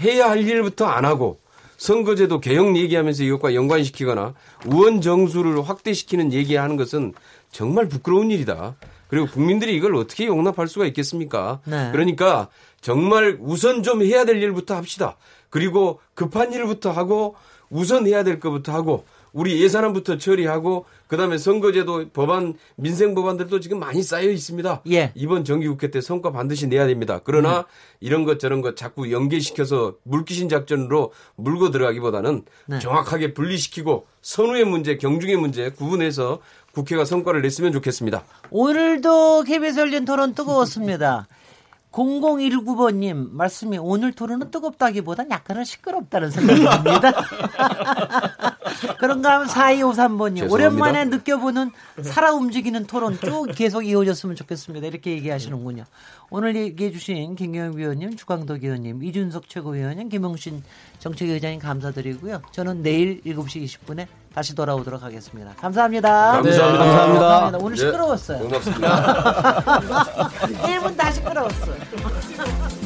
[0.00, 1.38] 해야 할 일부터 안 하고
[1.76, 4.34] 선거제도 개혁 얘기하면서 이것과 연관시키거나
[4.66, 7.14] 의원 정수를 확대시키는 얘기하는 것은
[7.50, 8.76] 정말 부끄러운 일이다.
[9.08, 11.60] 그리고 국민들이 이걸 어떻게 용납할 수가 있겠습니까?
[11.64, 11.88] 네.
[11.90, 12.48] 그러니까
[12.80, 15.16] 정말 우선 좀 해야 될 일부터 합시다.
[15.48, 17.36] 그리고 급한 일부터 하고
[17.68, 24.02] 우선 해야 될 것부터 하고 우리 예산안부터 처리하고 그다음에 선거제도 법안 민생 법안들도 지금 많이
[24.02, 24.82] 쌓여 있습니다.
[24.90, 25.12] 예.
[25.14, 27.20] 이번 정기국회 때 성과 반드시 내야 됩니다.
[27.22, 27.66] 그러나
[28.00, 32.78] 이런 것 저런 것 자꾸 연계시켜서 물귀신 작전으로 물고 들어가기보다는 네.
[32.80, 36.40] 정확하게 분리시키고 선후의 문제, 경중의 문제 구분해서
[36.72, 38.24] 국회가 성과를 냈으면 좋겠습니다.
[38.50, 41.26] 오늘도 KBS 열린 토론 뜨거웠습니다.
[41.92, 47.12] 0019번님 말씀이 오늘 토론은 뜨겁다기보단 약간은 시끄럽다는 생각이 듭니다.
[48.98, 50.54] 그런가 하면 4253번님 죄송합니다.
[50.54, 51.72] 오랜만에 느껴보는
[52.02, 54.86] 살아 움직이는 토론 쭉 계속 이어졌으면 좋겠습니다.
[54.86, 55.84] 이렇게 얘기하시는군요.
[56.30, 60.62] 오늘 얘기해 주신 김경영 위원님, 주광덕 의원님, 이준석 최고위원님, 김영신
[61.00, 62.42] 정책위원장님 감사드리고요.
[62.52, 65.52] 저는 내일 7시 20분에 다시 돌아오도록 하겠습니다.
[65.60, 66.32] 감사합니다.
[66.32, 66.84] 감사합니다.
[66.84, 67.58] 네, 감사합니다.
[67.58, 68.38] 오늘 네, 시끄러웠어요.
[68.38, 69.60] 고맙습니다.
[70.62, 72.79] 1분 다 시끄러웠어요.